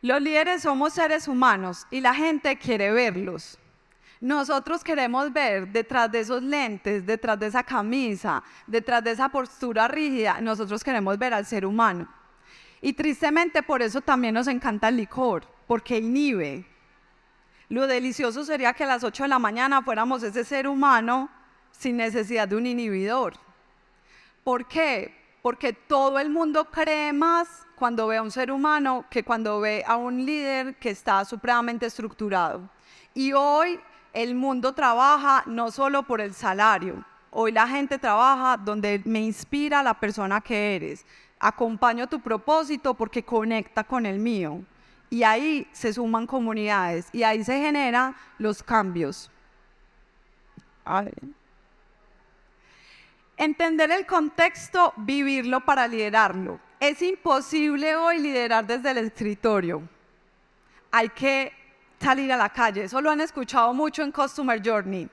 Los 0.02 0.22
líderes 0.22 0.62
somos 0.62 0.92
seres 0.92 1.26
humanos 1.26 1.84
y 1.90 2.00
la 2.00 2.14
gente 2.14 2.56
quiere 2.56 2.92
verlos. 2.92 3.58
Nosotros 4.20 4.84
queremos 4.84 5.32
ver 5.32 5.66
detrás 5.68 6.10
de 6.12 6.20
esos 6.20 6.42
lentes, 6.44 7.04
detrás 7.04 7.38
de 7.40 7.48
esa 7.48 7.64
camisa, 7.64 8.42
detrás 8.68 9.02
de 9.02 9.10
esa 9.10 9.28
postura 9.28 9.88
rígida, 9.88 10.40
nosotros 10.40 10.84
queremos 10.84 11.18
ver 11.18 11.34
al 11.34 11.44
ser 11.44 11.66
humano. 11.66 12.15
Y 12.86 12.92
tristemente 12.92 13.64
por 13.64 13.82
eso 13.82 14.00
también 14.00 14.34
nos 14.34 14.46
encanta 14.46 14.90
el 14.90 14.98
licor, 14.98 15.44
porque 15.66 15.98
inhibe. 15.98 16.64
Lo 17.68 17.88
delicioso 17.88 18.44
sería 18.44 18.74
que 18.74 18.84
a 18.84 18.86
las 18.86 19.02
8 19.02 19.24
de 19.24 19.28
la 19.28 19.40
mañana 19.40 19.82
fuéramos 19.82 20.22
ese 20.22 20.44
ser 20.44 20.68
humano 20.68 21.28
sin 21.72 21.96
necesidad 21.96 22.46
de 22.46 22.54
un 22.54 22.64
inhibidor. 22.64 23.34
¿Por 24.44 24.68
qué? 24.68 25.12
Porque 25.42 25.72
todo 25.72 26.20
el 26.20 26.30
mundo 26.30 26.66
cree 26.66 27.12
más 27.12 27.48
cuando 27.74 28.06
ve 28.06 28.18
a 28.18 28.22
un 28.22 28.30
ser 28.30 28.52
humano 28.52 29.04
que 29.10 29.24
cuando 29.24 29.58
ve 29.58 29.82
a 29.84 29.96
un 29.96 30.24
líder 30.24 30.76
que 30.76 30.90
está 30.90 31.24
supremamente 31.24 31.86
estructurado. 31.86 32.70
Y 33.14 33.32
hoy 33.32 33.80
el 34.12 34.36
mundo 34.36 34.74
trabaja 34.74 35.42
no 35.46 35.72
solo 35.72 36.04
por 36.04 36.20
el 36.20 36.34
salario, 36.34 37.04
hoy 37.32 37.50
la 37.50 37.66
gente 37.66 37.98
trabaja 37.98 38.56
donde 38.56 39.02
me 39.04 39.22
inspira 39.22 39.82
la 39.82 39.94
persona 39.94 40.40
que 40.40 40.76
eres, 40.76 41.04
acompaño 41.38 42.06
tu 42.06 42.20
propósito 42.20 42.94
porque 42.94 43.22
conecta 43.24 43.84
con 43.84 44.06
el 44.06 44.18
mío. 44.18 44.62
Y 45.08 45.22
ahí 45.22 45.68
se 45.72 45.92
suman 45.92 46.26
comunidades 46.26 47.08
y 47.12 47.22
ahí 47.22 47.44
se 47.44 47.60
generan 47.60 48.16
los 48.38 48.62
cambios. 48.62 49.30
Entender 53.36 53.90
el 53.90 54.06
contexto, 54.06 54.92
vivirlo 54.96 55.60
para 55.60 55.86
liderarlo. 55.86 56.58
Es 56.80 57.00
imposible 57.02 57.94
hoy 57.96 58.18
liderar 58.18 58.66
desde 58.66 58.90
el 58.90 58.98
escritorio. 58.98 59.82
Hay 60.90 61.08
que 61.10 61.52
salir 62.00 62.32
a 62.32 62.36
la 62.36 62.48
calle. 62.48 62.84
Eso 62.84 63.00
lo 63.00 63.10
han 63.10 63.20
escuchado 63.20 63.72
mucho 63.74 64.02
en 64.02 64.10
Customer 64.10 64.60
Journey 64.64 65.08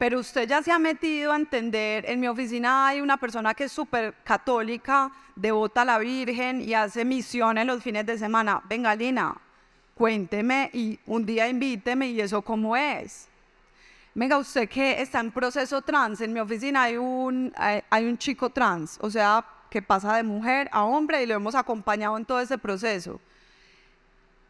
pero 0.00 0.18
usted 0.18 0.48
ya 0.48 0.62
se 0.62 0.72
ha 0.72 0.78
metido 0.78 1.30
a 1.30 1.36
entender, 1.36 2.08
en 2.08 2.20
mi 2.20 2.26
oficina 2.26 2.88
hay 2.88 3.02
una 3.02 3.18
persona 3.18 3.52
que 3.52 3.64
es 3.64 3.72
súper 3.72 4.14
católica, 4.24 5.12
devota 5.36 5.82
a 5.82 5.84
la 5.84 5.98
Virgen 5.98 6.62
y 6.62 6.72
hace 6.72 7.04
misiones 7.04 7.66
los 7.66 7.82
fines 7.82 8.06
de 8.06 8.16
semana. 8.16 8.62
Venga, 8.66 8.94
Lina, 8.94 9.36
cuénteme 9.94 10.70
y 10.72 10.98
un 11.04 11.26
día 11.26 11.48
invíteme 11.48 12.08
y 12.08 12.18
eso 12.18 12.40
cómo 12.40 12.74
es. 12.78 13.28
Venga, 14.14 14.38
usted 14.38 14.70
que 14.70 15.02
está 15.02 15.20
en 15.20 15.30
proceso 15.30 15.82
trans, 15.82 16.22
en 16.22 16.32
mi 16.32 16.40
oficina 16.40 16.84
hay 16.84 16.96
un, 16.96 17.52
hay 17.54 18.04
un 18.06 18.16
chico 18.16 18.48
trans, 18.48 18.96
o 19.02 19.10
sea, 19.10 19.44
que 19.68 19.82
pasa 19.82 20.16
de 20.16 20.22
mujer 20.22 20.70
a 20.72 20.82
hombre 20.84 21.22
y 21.22 21.26
lo 21.26 21.34
hemos 21.34 21.54
acompañado 21.54 22.16
en 22.16 22.24
todo 22.24 22.40
ese 22.40 22.56
proceso. 22.56 23.20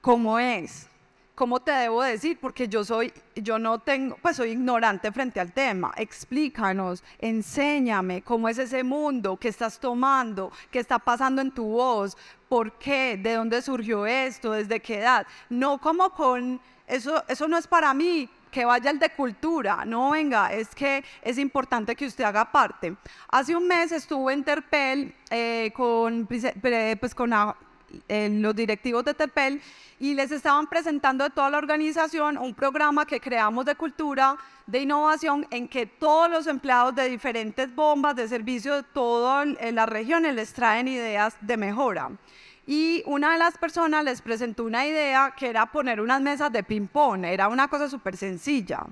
¿Cómo 0.01 0.39
es? 0.39 0.87
¿Cómo 1.41 1.61
te 1.61 1.73
debo 1.73 2.03
decir? 2.03 2.39
Porque 2.39 2.69
yo 2.69 2.85
soy, 2.85 3.11
yo 3.35 3.59
no 3.59 3.79
tengo, 3.79 4.19
pues 4.21 4.37
soy 4.37 4.51
ignorante 4.51 5.11
frente 5.11 5.41
al 5.41 5.53
tema. 5.53 5.91
Explícanos, 5.97 7.03
enséñame 7.19 8.21
cómo 8.21 8.47
es 8.51 8.59
ese 8.59 8.85
mundo, 8.85 9.39
qué 9.39 9.49
estás 9.49 9.81
tomando, 9.81 10.53
qué 10.71 10.81
está 10.81 10.99
pasando 10.99 11.41
en 11.41 11.51
tu 11.51 11.65
voz, 11.65 12.15
por 12.47 12.73
qué, 12.73 13.17
de 13.17 13.37
dónde 13.37 13.63
surgió 13.63 14.05
esto, 14.05 14.53
desde 14.53 14.81
qué 14.81 14.99
edad. 14.99 15.27
No 15.49 15.79
como 15.79 16.11
con, 16.11 16.61
eso, 16.87 17.25
eso 17.27 17.49
no 17.49 17.57
es 17.57 17.67
para 17.67 17.95
mí, 17.95 18.29
que 18.51 18.67
vaya 18.67 18.91
el 18.91 18.99
de 18.99 19.09
cultura, 19.09 19.87
no 19.87 20.11
venga, 20.11 20.53
es 20.53 20.75
que 20.75 21.03
es 21.23 21.39
importante 21.39 21.97
que 21.97 22.05
usted 22.05 22.25
haga 22.25 22.53
parte. 22.53 22.95
Hace 23.31 23.57
un 23.57 23.67
mes 23.67 23.93
estuve 23.93 24.35
en 24.35 24.45
Terpel 24.45 25.15
eh, 25.31 25.73
con, 25.75 26.27
pues, 26.27 27.15
con 27.15 27.33
los 28.09 28.55
directivos 28.55 29.05
de 29.05 29.15
Terpel 29.15 29.61
y 29.99 30.15
les 30.15 30.31
estaban 30.31 30.67
presentando 30.67 31.25
de 31.25 31.31
toda 31.31 31.51
la 31.51 31.59
organización 31.59 32.39
un 32.39 32.55
programa 32.55 33.05
que 33.05 33.21
creamos 33.21 33.67
de 33.67 33.75
cultura, 33.75 34.37
de 34.67 34.81
innovación, 34.81 35.47
en 35.51 35.69
que 35.69 35.87
todos 35.87 36.31
los 36.31 36.47
empleados 36.47 36.95
de 36.95 37.09
diferentes 37.09 37.75
bombas 37.75 38.17
de 38.17 38.27
servicio 38.27 38.75
de 38.77 38.83
todas 38.83 39.47
las 39.73 39.89
regiones 39.89 40.35
les 40.35 40.53
traen 40.53 40.89
ideas 40.89 41.37
de 41.41 41.57
mejora. 41.57 42.11
Y 42.67 43.03
una 43.07 43.33
de 43.33 43.39
las 43.39 43.59
personas 43.59 44.05
les 44.05 44.23
presentó 44.23 44.65
una 44.65 44.87
idea 44.87 45.35
que 45.37 45.49
era 45.49 45.67
poner 45.67 46.01
unas 46.01 46.21
mesas 46.21 46.53
de 46.53 46.63
ping-pong, 46.63 47.25
era 47.25 47.49
una 47.49 47.69
cosa 47.69 47.89
súper 47.89 48.17
sencilla. 48.17 48.87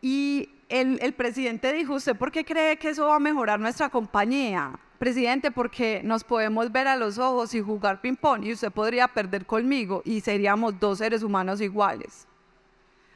Y 0.00 0.48
el, 0.68 0.98
el, 1.02 1.12
presidente 1.14 1.72
dijo, 1.72 1.94
¿usted 1.94 2.16
por 2.16 2.30
qué 2.30 2.44
cree 2.44 2.76
que 2.76 2.90
eso 2.90 3.06
va 3.06 3.16
a 3.16 3.20
mejorar 3.20 3.60
nuestra 3.60 3.88
compañía? 3.88 4.72
Presidente, 5.02 5.50
porque 5.50 6.00
nos 6.04 6.22
podemos 6.22 6.70
ver 6.70 6.86
a 6.86 6.94
los 6.94 7.18
ojos 7.18 7.52
y 7.56 7.60
jugar 7.60 8.00
ping-pong 8.00 8.44
y 8.44 8.52
usted 8.52 8.70
podría 8.70 9.08
perder 9.08 9.44
conmigo 9.44 10.00
y 10.04 10.20
seríamos 10.20 10.78
dos 10.78 10.98
seres 10.98 11.24
humanos 11.24 11.60
iguales. 11.60 12.28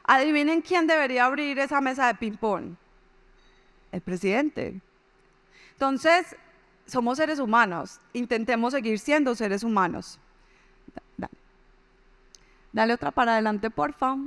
Adivinen 0.03 0.61
quién 0.61 0.85
debería 0.85 1.23
abrir 1.23 1.57
esa 1.59 1.79
mesa 1.79 2.07
de 2.07 2.15
ping-pong. 2.15 2.75
El 3.93 4.01
presidente. 4.01 4.81
Entonces, 5.71 6.35
somos 6.85 7.19
seres 7.19 7.39
humanos, 7.39 8.01
intentemos 8.11 8.73
seguir 8.73 8.99
siendo 8.99 9.33
seres 9.33 9.63
humanos. 9.63 10.19
Dale, 12.73 12.95
otra 12.95 13.11
para 13.11 13.31
adelante, 13.31 13.69
porfa. 13.69 14.17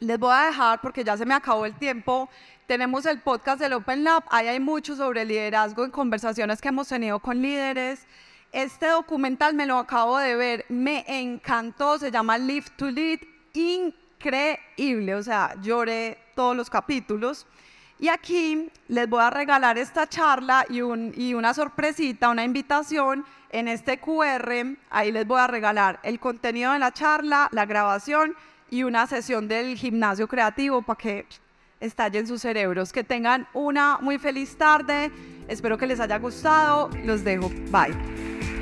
Les 0.00 0.16
voy 0.16 0.32
a 0.32 0.46
dejar, 0.46 0.80
porque 0.80 1.02
ya 1.02 1.16
se 1.16 1.26
me 1.26 1.34
acabó 1.34 1.66
el 1.66 1.74
tiempo, 1.74 2.28
tenemos 2.68 3.04
el 3.04 3.20
podcast 3.20 3.60
del 3.60 3.72
Open 3.72 4.04
Lab, 4.04 4.22
ahí 4.30 4.46
hay 4.46 4.60
mucho 4.60 4.94
sobre 4.94 5.24
liderazgo 5.24 5.84
en 5.84 5.90
conversaciones 5.90 6.60
que 6.60 6.68
hemos 6.68 6.86
tenido 6.86 7.18
con 7.18 7.42
líderes. 7.42 8.06
Este 8.52 8.86
documental 8.86 9.54
me 9.54 9.66
lo 9.66 9.76
acabo 9.76 10.18
de 10.18 10.36
ver, 10.36 10.64
me 10.68 11.04
encantó, 11.08 11.98
se 11.98 12.12
llama 12.12 12.38
Live 12.38 12.66
to 12.76 12.92
Lead, 12.92 13.18
increíble, 13.54 15.16
o 15.16 15.22
sea, 15.22 15.56
lloré 15.60 16.16
todos 16.36 16.56
los 16.56 16.70
capítulos. 16.70 17.44
Y 17.98 18.06
aquí 18.06 18.70
les 18.86 19.08
voy 19.08 19.22
a 19.22 19.30
regalar 19.30 19.78
esta 19.78 20.08
charla 20.08 20.64
y, 20.70 20.80
una 21.32 21.54
sorpresita, 21.54 22.28
una 22.28 22.44
invitación 22.44 23.26
en 23.50 23.66
este 23.66 23.98
QR. 23.98 24.76
Ahí 24.90 25.10
les 25.10 25.26
voy 25.26 25.40
a 25.40 25.48
regalar 25.48 25.98
el 26.04 26.20
contenido 26.20 26.72
de 26.72 26.78
la 26.78 26.92
charla, 26.92 27.48
la 27.50 27.66
grabación 27.66 28.36
y 28.70 28.82
una 28.82 29.06
sesión 29.06 29.48
del 29.48 29.76
gimnasio 29.76 30.28
creativo 30.28 30.82
para 30.82 30.98
que 30.98 31.26
estallen 31.80 32.26
sus 32.26 32.42
cerebros. 32.42 32.92
Que 32.92 33.04
tengan 33.04 33.46
una 33.54 33.98
muy 34.00 34.18
feliz 34.18 34.56
tarde. 34.56 35.10
Espero 35.48 35.78
que 35.78 35.86
les 35.86 36.00
haya 36.00 36.18
gustado. 36.18 36.90
Los 37.04 37.24
dejo. 37.24 37.50
Bye. 37.70 38.57